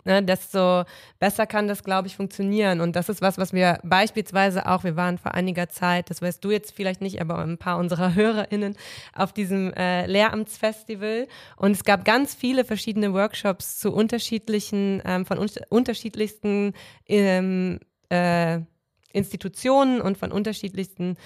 [0.04, 0.84] ne, desto
[1.18, 2.80] besser kann das, glaube ich, funktionieren.
[2.80, 6.44] Und das ist was, was wir beispielsweise auch, wir waren vor einiger Zeit, das weißt
[6.44, 8.76] du jetzt vielleicht nicht, aber ein paar unserer HörerInnen
[9.14, 11.28] auf diesem äh, Lehramtsfestival.
[11.56, 16.74] Und es gab ganz viele verschiedene Workshops zu unterschiedlichen, ähm, von un unterschiedlichsten
[17.08, 17.80] ähm,
[18.10, 18.60] äh,
[19.12, 21.16] Institutionen und von unterschiedlichsten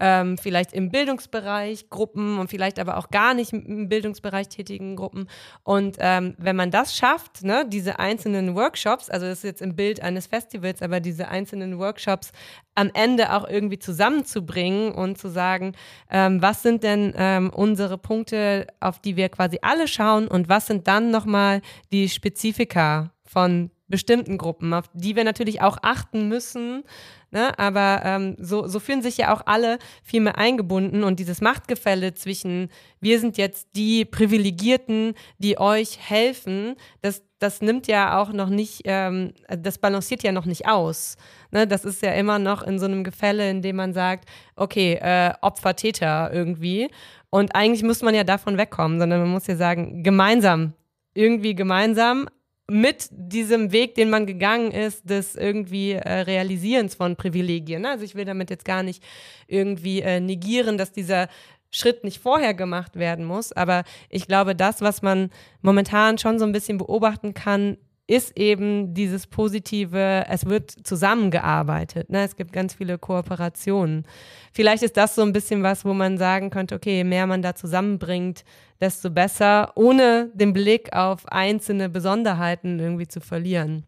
[0.00, 5.28] ähm, vielleicht im Bildungsbereich Gruppen und vielleicht aber auch gar nicht im Bildungsbereich tätigen Gruppen.
[5.62, 9.76] Und ähm, wenn man das schafft, ne, diese einzelnen Workshops, also das ist jetzt im
[9.76, 12.32] Bild eines Festivals, aber diese einzelnen Workshops
[12.74, 15.74] am Ende auch irgendwie zusammenzubringen und zu sagen,
[16.10, 20.66] ähm, was sind denn ähm, unsere Punkte, auf die wir quasi alle schauen und was
[20.66, 21.60] sind dann nochmal
[21.92, 26.84] die Spezifika von bestimmten Gruppen, auf die wir natürlich auch achten müssen.
[27.32, 27.56] Ne?
[27.58, 32.12] Aber ähm, so, so fühlen sich ja auch alle viel mehr eingebunden und dieses Machtgefälle
[32.14, 32.70] zwischen
[33.00, 38.82] wir sind jetzt die Privilegierten, die euch helfen, das, das nimmt ja auch noch nicht,
[38.84, 41.16] ähm, das balanciert ja noch nicht aus.
[41.52, 41.68] Ne?
[41.68, 45.32] Das ist ja immer noch in so einem Gefälle, in dem man sagt, okay, äh,
[45.40, 46.90] Opfer, Täter irgendwie.
[47.30, 50.72] Und eigentlich muss man ja davon wegkommen, sondern man muss ja sagen, gemeinsam,
[51.14, 52.28] irgendwie gemeinsam
[52.70, 57.84] mit diesem Weg, den man gegangen ist, des irgendwie äh, Realisierens von Privilegien.
[57.84, 59.02] Also ich will damit jetzt gar nicht
[59.48, 61.28] irgendwie äh, negieren, dass dieser
[61.70, 63.52] Schritt nicht vorher gemacht werden muss.
[63.52, 65.30] Aber ich glaube, das, was man
[65.62, 72.10] momentan schon so ein bisschen beobachten kann, ist eben dieses positive, es wird zusammengearbeitet.
[72.10, 72.24] Ne?
[72.24, 74.04] Es gibt ganz viele Kooperationen.
[74.52, 77.40] Vielleicht ist das so ein bisschen was, wo man sagen könnte, okay, je mehr man
[77.40, 78.44] da zusammenbringt,
[78.80, 83.86] desto besser, ohne den Blick auf einzelne Besonderheiten irgendwie zu verlieren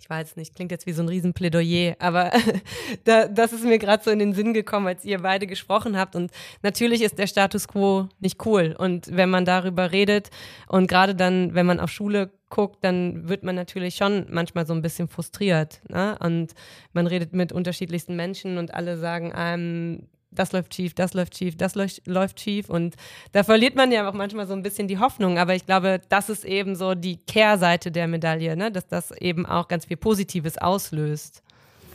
[0.00, 2.32] ich weiß nicht, klingt jetzt wie so ein Riesenplädoyer, aber
[3.04, 6.16] da, das ist mir gerade so in den Sinn gekommen, als ihr beide gesprochen habt.
[6.16, 6.32] Und
[6.62, 8.74] natürlich ist der Status quo nicht cool.
[8.76, 10.30] Und wenn man darüber redet
[10.66, 14.74] und gerade dann, wenn man auf Schule guckt, dann wird man natürlich schon manchmal so
[14.74, 15.80] ein bisschen frustriert.
[15.88, 16.16] Ne?
[16.18, 16.54] Und
[16.92, 21.56] man redet mit unterschiedlichsten Menschen und alle sagen einem, das läuft schief, das läuft schief,
[21.56, 22.70] das läuft schief.
[22.70, 22.96] Und
[23.32, 25.38] da verliert man ja auch manchmal so ein bisschen die Hoffnung.
[25.38, 28.70] Aber ich glaube, das ist eben so die Kehrseite der Medaille, ne?
[28.70, 31.42] dass das eben auch ganz viel Positives auslöst.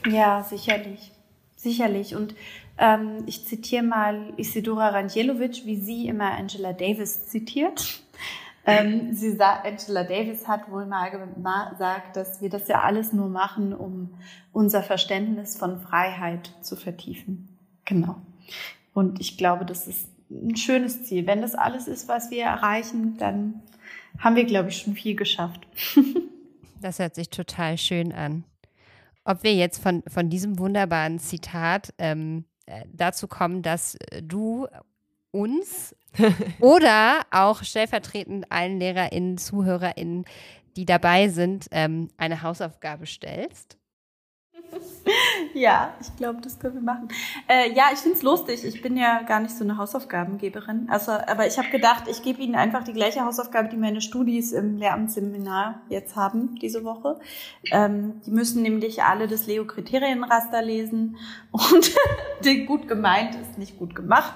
[0.06, 1.12] Ja, sicherlich.
[1.56, 2.14] Sicherlich.
[2.14, 2.34] Und
[2.78, 8.00] ähm, ich zitiere mal Isidora Ranjelovic, wie sie immer Angela Davis zitiert.
[8.68, 11.08] Ähm, sie sagt, Angela Davis hat wohl mal
[11.70, 14.18] gesagt, dass wir das ja alles nur machen, um
[14.52, 17.55] unser Verständnis von Freiheit zu vertiefen.
[17.86, 18.20] Genau.
[18.92, 21.26] Und ich glaube, das ist ein schönes Ziel.
[21.26, 23.62] Wenn das alles ist, was wir erreichen, dann
[24.18, 25.66] haben wir, glaube ich, schon viel geschafft.
[26.80, 28.44] das hört sich total schön an.
[29.24, 34.66] Ob wir jetzt von, von diesem wunderbaren Zitat ähm, äh, dazu kommen, dass äh, du
[35.30, 35.94] uns
[36.60, 40.24] oder auch stellvertretend allen LehrerInnen, ZuhörerInnen,
[40.76, 43.78] die dabei sind, ähm, eine Hausaufgabe stellst.
[45.54, 47.08] Ja, ich glaube, das können wir machen.
[47.48, 48.64] Äh, ja, ich finde es lustig.
[48.64, 50.88] Ich bin ja gar nicht so eine Hausaufgabengeberin.
[50.90, 54.52] Also, aber ich habe gedacht, ich gebe Ihnen einfach die gleiche Hausaufgabe, die meine Studis
[54.52, 57.18] im Lehramtsseminar jetzt haben diese Woche.
[57.70, 61.16] Ähm, die müssen nämlich alle das Leo-Kriterienraster lesen
[61.50, 61.92] und
[62.44, 64.34] die gut gemeint ist nicht gut gemacht.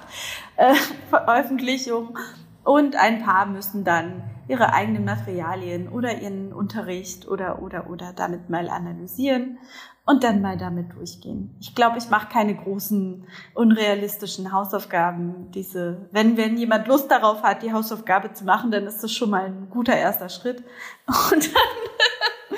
[0.55, 0.75] Äh,
[1.09, 2.17] Veröffentlichung.
[2.63, 8.49] Und ein paar müssen dann ihre eigenen Materialien oder ihren Unterricht oder oder oder damit
[8.49, 9.57] mal analysieren
[10.05, 11.55] und dann mal damit durchgehen.
[11.59, 15.51] Ich glaube, ich mache keine großen unrealistischen Hausaufgaben.
[15.51, 19.29] Diese, wenn wenn jemand Lust darauf hat, die Hausaufgabe zu machen, dann ist das schon
[19.29, 20.63] mal ein guter erster Schritt.
[21.31, 22.51] Und dann,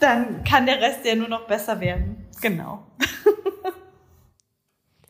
[0.00, 2.26] dann kann der Rest ja nur noch besser werden.
[2.40, 2.86] Genau.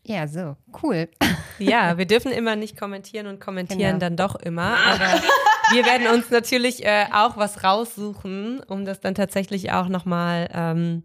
[0.06, 1.08] Ja, so, cool.
[1.60, 3.98] Ja, wir dürfen immer nicht kommentieren und kommentieren genau.
[4.00, 4.76] dann doch immer.
[4.76, 5.22] Aber
[5.70, 11.04] wir werden uns natürlich äh, auch was raussuchen, um das dann tatsächlich auch nochmal ähm,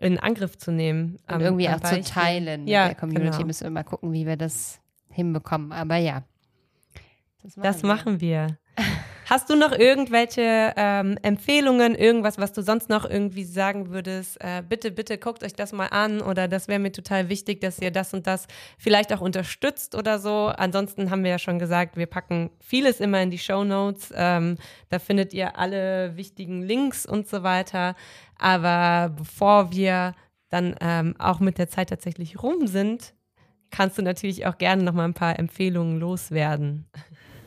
[0.00, 1.18] in Angriff zu nehmen.
[1.28, 2.04] Und am, irgendwie am auch Beispiel.
[2.04, 3.36] zu teilen ja, mit der Community.
[3.36, 3.46] Genau.
[3.46, 4.80] Müssen wir mal gucken, wie wir das
[5.10, 5.72] hinbekommen.
[5.72, 6.22] Aber ja.
[7.42, 7.86] Das machen, das wir.
[7.88, 8.58] machen wir.
[9.30, 14.36] Hast du noch irgendwelche ähm, Empfehlungen, irgendwas, was du sonst noch irgendwie sagen würdest?
[14.40, 17.78] Äh, bitte, bitte guckt euch das mal an oder das wäre mir total wichtig, dass
[17.78, 18.46] ihr das und das
[18.78, 20.52] vielleicht auch unterstützt oder so.
[20.56, 24.12] Ansonsten haben wir ja schon gesagt, wir packen vieles immer in die Show Notes.
[24.14, 24.56] Ähm,
[24.88, 27.94] da findet ihr alle wichtigen Links und so weiter.
[28.38, 30.14] Aber bevor wir
[30.48, 33.14] dann ähm, auch mit der Zeit tatsächlich rum sind,
[33.70, 36.86] kannst du natürlich auch gerne noch mal ein paar Empfehlungen loswerden.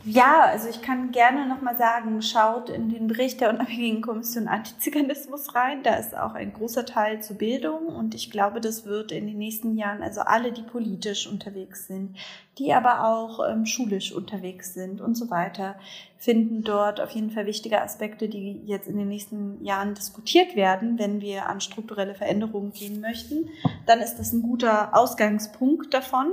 [0.07, 5.55] Ja, also ich kann gerne nochmal sagen, schaut in den Bericht der Unabhängigen Kommission Antiziganismus
[5.55, 5.81] rein.
[5.81, 9.39] Da ist auch ein großer Teil zur Bildung und ich glaube, das wird in den
[9.39, 12.15] nächsten Jahren, also alle, die politisch unterwegs sind,
[12.59, 15.75] die aber auch ähm, schulisch unterwegs sind und so weiter,
[16.19, 20.99] finden dort auf jeden Fall wichtige Aspekte, die jetzt in den nächsten Jahren diskutiert werden,
[20.99, 23.49] wenn wir an strukturelle Veränderungen gehen möchten.
[23.87, 26.31] Dann ist das ein guter Ausgangspunkt davon.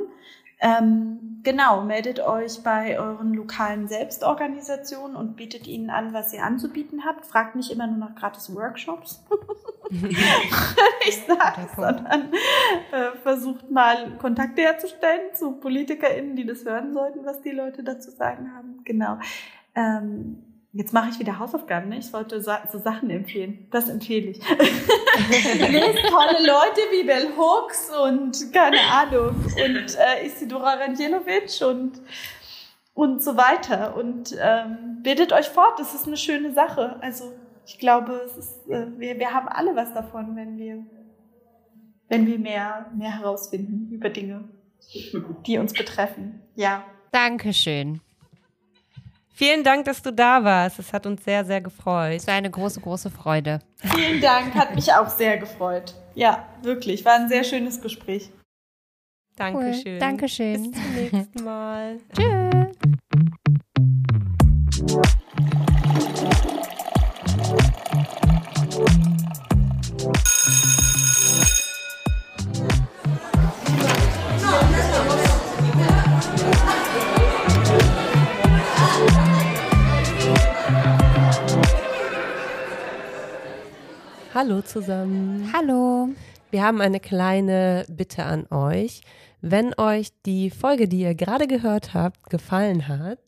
[0.62, 7.04] Ähm, genau, meldet euch bei euren lokalen Selbstorganisationen und bietet ihnen an, was ihr anzubieten
[7.04, 7.26] habt.
[7.26, 9.24] Fragt nicht immer nur nach gratis Workshops.
[9.90, 12.32] ich sage, sondern
[12.92, 18.12] äh, versucht mal Kontakte herzustellen zu PolitikerInnen, die das hören sollten, was die Leute dazu
[18.12, 18.80] sagen haben.
[18.84, 19.18] Genau.
[19.74, 21.98] Ähm, Jetzt mache ich wieder Hausaufgaben, ne?
[21.98, 23.66] Ich wollte so, so Sachen empfehlen.
[23.70, 24.38] Das empfehle ich.
[24.48, 32.00] Lest tolle Leute wie Bell Hooks und keine Ahnung und äh, Isidora Ranjelovic und
[32.94, 35.78] und so weiter und ähm, bildet euch fort.
[35.78, 36.96] Das ist eine schöne Sache.
[37.02, 37.32] Also
[37.66, 40.86] ich glaube, es ist, äh, wir, wir haben alle was davon, wenn wir
[42.08, 44.48] wenn wir mehr mehr herausfinden über Dinge,
[45.46, 46.40] die uns betreffen.
[46.54, 46.84] Ja.
[47.10, 48.00] Dankeschön.
[49.34, 50.78] Vielen Dank, dass du da warst.
[50.78, 52.16] Es hat uns sehr, sehr gefreut.
[52.16, 53.60] Es war eine große, große Freude.
[53.76, 55.94] Vielen Dank, hat mich auch sehr gefreut.
[56.14, 58.30] Ja, wirklich, war ein sehr schönes Gespräch.
[59.36, 59.94] Dankeschön.
[59.94, 59.98] Cool.
[59.98, 60.70] Dankeschön.
[60.70, 61.98] Bis zum nächsten Mal.
[64.84, 65.16] Tschüss.
[84.44, 85.52] Hallo zusammen.
[85.52, 86.08] Hallo.
[86.50, 89.02] Wir haben eine kleine Bitte an euch.
[89.40, 93.20] Wenn euch die Folge, die ihr gerade gehört habt, gefallen hat,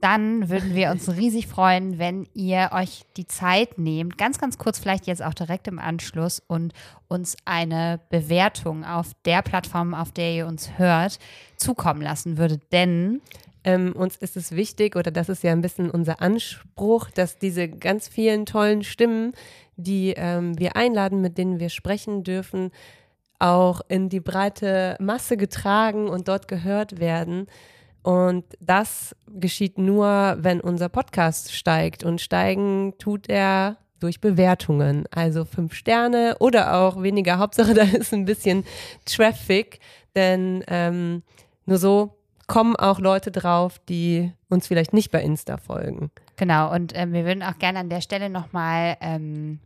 [0.00, 4.78] dann würden wir uns riesig freuen, wenn ihr euch die Zeit nehmt, ganz, ganz kurz,
[4.78, 6.72] vielleicht jetzt auch direkt im Anschluss und
[7.08, 11.18] uns eine Bewertung auf der Plattform, auf der ihr uns hört,
[11.56, 12.62] zukommen lassen würdet.
[12.70, 13.22] Denn
[13.64, 17.66] ähm, uns ist es wichtig, oder das ist ja ein bisschen unser Anspruch, dass diese
[17.68, 19.32] ganz vielen tollen Stimmen,
[19.76, 22.70] die ähm, wir einladen, mit denen wir sprechen dürfen,
[23.38, 27.46] auch in die breite Masse getragen und dort gehört werden.
[28.02, 32.04] Und das geschieht nur, wenn unser Podcast steigt.
[32.04, 35.06] Und steigen tut er durch Bewertungen.
[35.10, 37.38] Also fünf Sterne oder auch weniger.
[37.38, 38.64] Hauptsache, da ist ein bisschen
[39.06, 39.80] Traffic.
[40.14, 41.22] Denn ähm,
[41.64, 46.10] nur so kommen auch Leute drauf, die uns vielleicht nicht bei Insta folgen.
[46.36, 49.60] Genau, und äh, wir würden auch gerne an der Stelle nochmal ähm,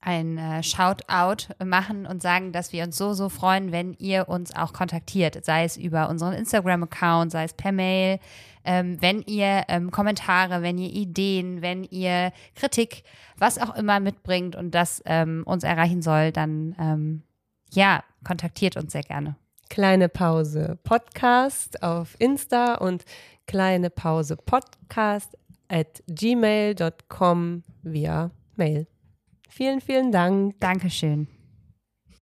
[0.00, 4.54] ein äh, Shoutout machen und sagen, dass wir uns so, so freuen, wenn ihr uns
[4.54, 8.18] auch kontaktiert, sei es über unseren Instagram-Account, sei es per Mail,
[8.64, 13.02] ähm, wenn ihr ähm, Kommentare, wenn ihr Ideen, wenn ihr Kritik,
[13.36, 17.22] was auch immer mitbringt und das ähm, uns erreichen soll, dann ähm,
[17.70, 19.36] ja, kontaktiert uns sehr gerne.
[19.72, 23.06] Kleine Pause Podcast auf Insta und
[23.46, 25.34] kleine Pause Podcast
[25.68, 28.86] at gmail.com via Mail.
[29.48, 30.60] Vielen, vielen Dank.
[30.60, 31.26] Dankeschön.